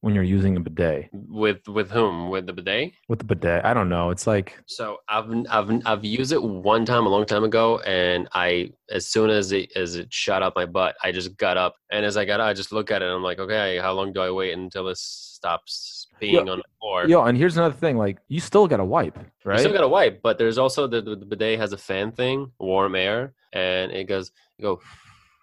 when 0.00 0.14
you're 0.14 0.24
using 0.24 0.56
a 0.56 0.60
bidet. 0.60 1.08
with 1.12 1.66
with 1.68 1.90
whom 1.90 2.30
with 2.30 2.46
the 2.46 2.52
bidet. 2.52 2.92
With 3.08 3.18
the 3.18 3.24
bidet, 3.24 3.64
I 3.64 3.74
don't 3.74 3.88
know. 3.88 4.10
It's 4.10 4.26
like 4.26 4.58
So 4.66 4.98
I've 5.08 5.30
I've 5.50 5.70
I've 5.86 6.04
used 6.04 6.32
it 6.32 6.42
one 6.42 6.84
time 6.84 7.06
a 7.06 7.08
long 7.08 7.26
time 7.26 7.44
ago, 7.44 7.78
and 7.80 8.28
I 8.32 8.70
as 8.90 9.06
soon 9.06 9.30
as 9.30 9.52
it 9.52 9.72
as 9.76 9.96
it 9.96 10.12
shot 10.12 10.42
up 10.42 10.54
my 10.56 10.66
butt, 10.66 10.96
I 11.02 11.12
just 11.12 11.36
got 11.36 11.56
up, 11.56 11.76
and 11.90 12.04
as 12.04 12.16
I 12.16 12.24
got 12.24 12.40
up, 12.40 12.46
I 12.46 12.52
just 12.52 12.72
look 12.72 12.90
at 12.90 13.02
it, 13.02 13.06
and 13.06 13.14
I'm 13.14 13.22
like, 13.22 13.38
okay, 13.38 13.78
how 13.78 13.92
long 13.92 14.12
do 14.12 14.20
I 14.20 14.30
wait 14.30 14.56
until 14.56 14.84
this 14.84 15.00
stops 15.00 16.08
peeing 16.20 16.50
on 16.50 16.58
the 16.58 16.64
floor? 16.80 17.06
yo. 17.08 17.24
And 17.24 17.36
here's 17.36 17.56
another 17.56 17.74
thing. 17.74 17.96
Like 17.96 18.18
you 18.28 18.40
still 18.40 18.68
got 18.68 18.76
to 18.78 18.84
wipe, 18.84 19.18
right? 19.44 19.54
You 19.54 19.60
still 19.60 19.72
got 19.72 19.80
to 19.80 19.88
wipe, 19.88 20.22
but 20.22 20.38
there's 20.38 20.58
also 20.58 20.86
the, 20.86 21.00
the, 21.02 21.16
the 21.16 21.26
bidet 21.26 21.58
has 21.58 21.72
a 21.72 21.78
fan 21.78 22.12
thing, 22.12 22.52
warm 22.58 22.94
air, 22.94 23.34
and 23.52 23.90
it 23.92 24.04
goes 24.04 24.30
you 24.58 24.62
go 24.62 24.80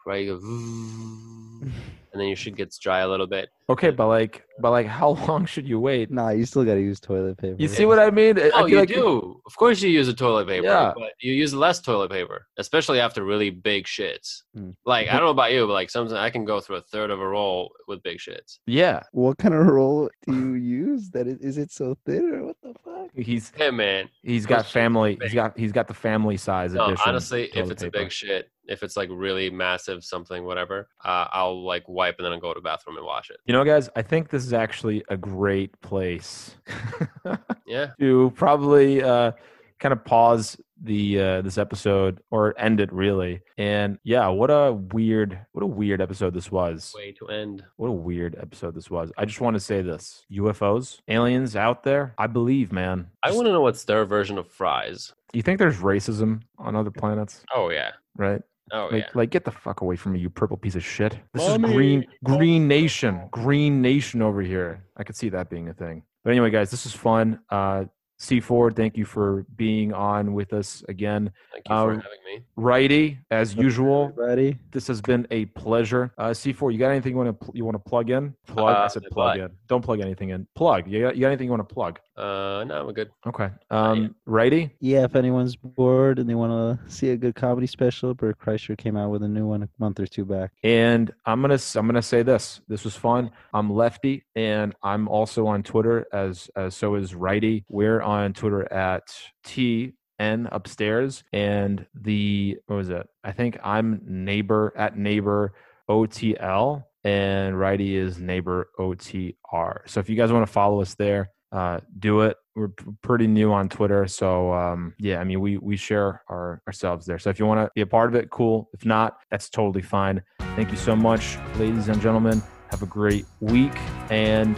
right, 0.05 0.25
you 0.25 0.39
go, 0.39 1.71
and 2.15 2.21
then 2.21 2.29
your 2.29 2.37
shit 2.37 2.55
gets 2.55 2.77
dry 2.79 2.99
a 2.99 3.07
little 3.09 3.27
bit. 3.27 3.49
okay, 3.69 3.89
but 3.89 4.07
like, 4.07 4.45
but 4.61 4.71
like, 4.71 4.87
how 4.87 5.09
long 5.27 5.45
should 5.45 5.67
you 5.67 5.79
wait? 5.81 6.09
Nah, 6.11 6.29
you 6.29 6.45
still 6.45 6.63
gotta 6.63 6.79
use 6.79 7.01
toilet 7.01 7.37
paper. 7.37 7.57
You 7.59 7.67
see 7.67 7.85
what 7.85 7.99
I 7.99 8.09
mean? 8.09 8.39
I 8.39 8.51
Oh, 8.53 8.59
feel 8.59 8.69
you 8.69 8.79
like 8.79 8.89
do. 8.89 9.41
Of 9.45 9.55
course, 9.57 9.81
you 9.81 9.89
use 9.89 10.07
a 10.07 10.13
toilet 10.13 10.47
paper, 10.47 10.65
Yeah. 10.65 10.93
but 10.95 11.11
you 11.19 11.33
use 11.33 11.53
less 11.53 11.81
toilet 11.81 12.09
paper, 12.09 12.47
especially 12.57 13.01
after 13.01 13.25
really 13.25 13.49
big 13.49 13.83
shits. 13.85 14.43
Mm. 14.57 14.75
Like 14.85 15.09
I 15.09 15.13
don't 15.13 15.23
know 15.25 15.29
about 15.31 15.51
you, 15.51 15.67
but 15.67 15.73
like 15.73 15.89
sometimes 15.89 16.13
I 16.13 16.29
can 16.29 16.45
go 16.45 16.61
through 16.61 16.77
a 16.77 16.81
third 16.81 17.09
of 17.11 17.19
a 17.19 17.27
roll 17.27 17.71
with 17.89 18.01
big 18.03 18.19
shits. 18.19 18.59
Yeah, 18.65 19.01
What 19.11 19.37
kind 19.37 19.53
of 19.53 19.65
roll 19.67 20.09
do 20.25 20.33
you 20.33 20.53
use? 20.53 21.09
That 21.09 21.27
is, 21.27 21.39
is 21.39 21.57
it 21.57 21.71
so 21.71 21.97
thin 22.05 22.23
or 22.33 22.45
what 22.45 22.55
the 22.63 22.73
fuck? 22.85 23.09
he's 23.13 23.51
Hey 23.55 23.71
man, 23.71 24.09
he's 24.23 24.45
got 24.45 24.65
family. 24.65 25.11
He's 25.11 25.19
big. 25.31 25.33
got 25.33 25.57
he's 25.57 25.71
got 25.73 25.87
the 25.89 25.93
family 25.93 26.37
size 26.37 26.73
no, 26.73 26.85
edition. 26.85 27.03
honestly, 27.07 27.43
if 27.45 27.53
toilet 27.53 27.71
it's 27.71 27.83
a 27.83 27.89
big 27.91 28.11
shit, 28.11 28.49
if 28.67 28.83
it's 28.83 28.95
like 28.97 29.09
really 29.11 29.49
massive, 29.49 30.03
something, 30.03 30.43
whatever, 30.43 30.87
uh, 31.03 31.27
I'll 31.31 31.63
like 31.65 31.87
wipe 31.87 32.04
and 32.17 32.25
then 32.25 32.31
I'll 32.33 32.39
go 32.39 32.53
to 32.53 32.59
the 32.59 32.63
bathroom 32.63 32.97
and 32.97 33.05
wash 33.05 33.29
it. 33.31 33.37
You 33.45 33.53
know, 33.53 33.63
guys, 33.63 33.89
I 33.95 34.01
think 34.03 34.29
this 34.29 34.45
is 34.45 34.53
actually 34.53 35.03
a 35.09 35.17
great 35.17 35.79
place 35.81 36.55
Yeah, 37.65 37.91
to 37.99 38.31
probably 38.35 39.01
uh, 39.01 39.31
kind 39.79 39.91
of 39.91 40.05
pause 40.05 40.55
the 40.83 41.19
uh, 41.19 41.41
this 41.41 41.57
episode 41.57 42.19
or 42.31 42.53
end 42.59 42.79
it 42.79 42.91
really. 42.93 43.41
And 43.57 43.97
yeah, 44.03 44.27
what 44.27 44.51
a 44.51 44.73
weird 44.73 45.39
what 45.53 45.63
a 45.63 45.67
weird 45.67 46.01
episode 46.01 46.33
this 46.33 46.51
was. 46.51 46.93
Way 46.95 47.11
to 47.13 47.27
end. 47.27 47.63
What 47.77 47.87
a 47.87 47.91
weird 47.93 48.35
episode 48.39 48.75
this 48.75 48.91
was. 48.91 49.11
I 49.17 49.25
just 49.25 49.41
want 49.41 49.55
to 49.55 49.59
say 49.59 49.81
this: 49.81 50.25
UFOs, 50.31 50.99
aliens 51.07 51.55
out 51.55 51.83
there. 51.83 52.13
I 52.17 52.27
believe, 52.27 52.71
man. 52.71 53.07
I 53.23 53.31
want 53.31 53.45
to 53.47 53.51
know 53.53 53.61
what's 53.61 53.83
their 53.85 54.05
version 54.05 54.37
of 54.37 54.47
fries. 54.47 55.13
You 55.33 55.41
think 55.41 55.59
there's 55.59 55.77
racism 55.77 56.41
on 56.59 56.75
other 56.75 56.91
planets, 56.91 57.43
Oh 57.53 57.69
yeah. 57.69 57.91
right? 58.15 58.41
Oh 58.71 58.89
like, 58.91 59.03
yeah. 59.03 59.09
like 59.13 59.29
get 59.29 59.45
the 59.45 59.51
fuck 59.51 59.81
away 59.81 59.95
from 59.95 60.13
me, 60.13 60.19
you 60.19 60.29
purple 60.29 60.57
piece 60.57 60.75
of 60.75 60.83
shit. 60.83 61.17
This 61.33 61.47
is 61.47 61.57
green, 61.57 62.05
green 62.23 62.67
nation, 62.67 63.27
green 63.31 63.81
nation 63.81 64.21
over 64.21 64.41
here. 64.41 64.83
I 64.97 65.03
could 65.03 65.15
see 65.15 65.29
that 65.29 65.49
being 65.49 65.69
a 65.69 65.73
thing. 65.73 66.03
But 66.23 66.31
anyway, 66.31 66.49
guys, 66.49 66.71
this 66.71 66.85
is 66.87 66.93
fun. 66.93 67.39
Uh, 67.49 67.85
C4, 68.19 68.75
thank 68.75 68.95
you 68.97 69.05
for 69.05 69.45
being 69.57 69.93
on 69.93 70.33
with 70.33 70.53
us 70.53 70.83
again. 70.87 71.31
Thank 71.51 71.67
you 71.67 71.75
for 71.75 71.91
uh, 71.91 71.95
having 71.95 72.23
me. 72.25 72.41
Righty, 72.55 73.19
as 73.29 73.55
usual, 73.55 74.11
Ready? 74.15 74.57
this 74.71 74.87
has 74.87 75.01
been 75.01 75.27
a 75.31 75.45
pleasure. 75.47 76.13
Uh, 76.17 76.29
C4, 76.29 76.71
you 76.71 76.79
got 76.79 76.89
anything 76.91 77.11
you 77.11 77.17
want 77.17 77.39
to 77.41 77.51
you 77.53 77.65
want 77.65 77.75
to 77.75 77.89
plug 77.89 78.09
in? 78.09 78.33
Plug. 78.47 78.75
I 78.75 78.85
Uh, 78.85 78.87
said 78.89 79.03
plug 79.11 79.37
in. 79.39 79.49
Don't 79.67 79.83
plug 79.83 79.99
anything 79.99 80.29
in. 80.29 80.47
Plug. 80.55 80.87
You 80.87 81.01
got, 81.01 81.15
you 81.15 81.21
got 81.21 81.27
anything 81.27 81.45
you 81.45 81.51
want 81.51 81.67
to 81.67 81.73
plug? 81.73 81.99
Uh, 82.15 82.63
no, 82.65 82.85
we're 82.85 82.93
good. 82.93 83.11
Okay. 83.27 83.49
Um, 83.69 84.15
righty. 84.25 84.69
Yeah, 84.79 85.03
if 85.03 85.17
anyone's 85.17 85.57
bored 85.57 86.17
and 86.17 86.29
they 86.29 86.35
want 86.35 86.51
to 86.79 86.89
see 86.93 87.09
a 87.09 87.17
good 87.17 87.35
comedy 87.35 87.67
special, 87.67 88.13
Bert 88.13 88.39
Kreischer 88.39 88.77
came 88.77 88.95
out 88.95 89.09
with 89.11 89.23
a 89.23 89.27
new 89.27 89.45
one 89.45 89.63
a 89.63 89.69
month 89.79 89.99
or 89.99 90.07
two 90.07 90.23
back. 90.23 90.51
And 90.63 91.11
I'm 91.25 91.41
gonna 91.41 91.55
s- 91.55 91.75
I'm 91.75 91.85
gonna 91.85 92.01
say 92.01 92.23
this. 92.23 92.61
This 92.69 92.85
was 92.85 92.95
fun. 92.95 93.31
I'm 93.53 93.69
Lefty, 93.73 94.23
and 94.37 94.73
I'm 94.81 95.09
also 95.09 95.45
on 95.47 95.61
Twitter 95.63 96.05
as 96.13 96.49
as 96.55 96.75
so 96.75 96.95
is 96.95 97.13
Righty. 97.13 97.65
We're 97.67 98.01
on 98.05 98.33
Twitter 98.33 98.71
at 98.71 99.03
T 99.43 99.93
N 100.19 100.47
upstairs, 100.51 101.23
and 101.33 101.85
the 101.93 102.57
what 102.67 102.77
was 102.77 102.89
it? 102.89 103.05
I 103.23 103.31
think 103.33 103.57
I'm 103.63 104.01
neighbor 104.05 104.71
at 104.77 104.97
neighbor 104.97 105.53
OTL, 105.89 106.83
and 107.03 107.59
Righty 107.59 107.97
is 107.97 108.17
neighbor 108.19 108.69
OTR. 108.79 109.79
So 109.87 109.99
if 109.99 110.09
you 110.09 110.15
guys 110.15 110.31
want 110.31 110.45
to 110.45 110.51
follow 110.51 110.81
us 110.81 110.95
there, 110.95 111.31
uh, 111.51 111.79
do 111.99 112.21
it. 112.21 112.37
We're 112.55 112.69
p- 112.69 112.85
pretty 113.01 113.27
new 113.27 113.51
on 113.51 113.67
Twitter, 113.67 114.07
so 114.07 114.53
um, 114.53 114.93
yeah. 114.99 115.19
I 115.19 115.25
mean, 115.25 115.41
we 115.41 115.57
we 115.57 115.75
share 115.75 116.21
our 116.29 116.61
ourselves 116.67 117.05
there. 117.05 117.19
So 117.19 117.29
if 117.29 117.37
you 117.37 117.45
want 117.45 117.59
to 117.59 117.69
be 117.75 117.81
a 117.81 117.87
part 117.87 118.09
of 118.09 118.15
it, 118.15 118.29
cool. 118.29 118.69
If 118.73 118.85
not, 118.85 119.17
that's 119.29 119.49
totally 119.49 119.81
fine. 119.81 120.21
Thank 120.55 120.71
you 120.71 120.77
so 120.77 120.95
much, 120.95 121.37
ladies 121.57 121.89
and 121.89 122.01
gentlemen. 122.01 122.41
Have 122.71 122.81
a 122.81 122.87
great 122.87 123.25
week 123.41 123.77
and 124.09 124.55